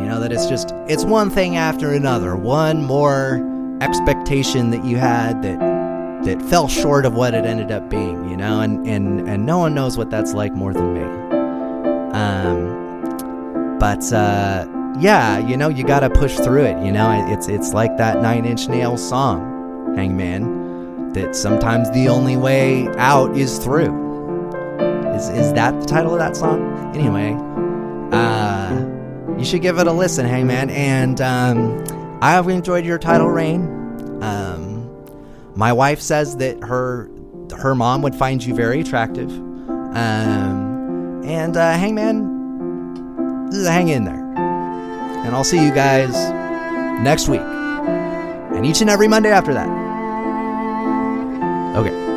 You 0.00 0.06
know, 0.06 0.20
that 0.20 0.32
it's 0.32 0.46
just, 0.46 0.72
it's 0.86 1.04
one 1.04 1.30
thing 1.30 1.56
after 1.56 1.92
another. 1.92 2.36
One 2.36 2.84
more 2.84 3.44
expectation 3.80 4.70
that 4.70 4.84
you 4.84 4.96
had 4.96 5.42
that 5.42 5.58
that 6.24 6.42
fell 6.42 6.66
short 6.66 7.06
of 7.06 7.14
what 7.14 7.32
it 7.32 7.44
ended 7.44 7.70
up 7.70 7.88
being, 7.88 8.28
you 8.28 8.36
know, 8.36 8.60
and, 8.60 8.84
and, 8.88 9.28
and 9.28 9.46
no 9.46 9.58
one 9.58 9.72
knows 9.72 9.96
what 9.96 10.10
that's 10.10 10.34
like 10.34 10.52
more 10.52 10.72
than 10.72 10.94
me. 10.94 11.02
Um, 12.12 13.78
but, 13.78 14.12
uh, 14.12 14.66
yeah, 14.98 15.38
you 15.38 15.56
know, 15.56 15.68
you 15.68 15.84
gotta 15.84 16.10
push 16.10 16.36
through 16.36 16.64
it, 16.64 16.84
you 16.84 16.90
know, 16.90 17.24
it's, 17.28 17.46
it's 17.46 17.72
like 17.72 17.96
that 17.98 18.20
Nine 18.20 18.44
Inch 18.44 18.68
Nails 18.68 19.08
song, 19.08 19.94
Hangman 19.94 20.58
that 21.12 21.34
sometimes 21.34 21.90
the 21.90 22.08
only 22.08 22.36
way 22.36 22.88
out 22.96 23.36
is 23.36 23.58
through. 23.58 24.06
Is 25.14 25.28
is 25.30 25.52
that 25.54 25.78
the 25.80 25.86
title 25.86 26.12
of 26.12 26.18
that 26.18 26.36
song? 26.36 26.94
Anyway, 26.94 27.34
uh, 28.12 28.68
you 29.38 29.44
should 29.44 29.62
give 29.62 29.78
it 29.78 29.86
a 29.86 29.92
listen, 29.92 30.26
hey 30.26 30.42
man. 30.42 30.68
And 30.70 31.20
um, 31.20 32.18
I 32.20 32.32
have 32.32 32.48
enjoyed 32.48 32.84
your 32.84 32.98
title 32.98 33.28
reign. 33.28 33.62
Um, 34.22 34.90
my 35.54 35.72
wife 35.72 36.00
says 36.00 36.36
that 36.38 36.62
her 36.64 37.08
her 37.56 37.74
mom 37.74 38.02
would 38.02 38.14
find 38.14 38.44
you 38.44 38.54
very 38.54 38.80
attractive. 38.80 39.30
Um, 39.30 41.22
and 41.24 41.56
uh, 41.56 41.78
hey 41.78 41.92
man, 41.92 43.50
hang 43.52 43.88
in 43.88 44.04
there. 44.04 44.24
And 45.24 45.34
I'll 45.34 45.44
see 45.44 45.62
you 45.62 45.72
guys 45.72 46.12
next 47.02 47.28
week. 47.28 47.40
And 47.40 48.66
each 48.66 48.80
and 48.80 48.90
every 48.90 49.08
Monday 49.08 49.30
after 49.30 49.54
that. 49.54 49.68
Okay. 51.76 52.07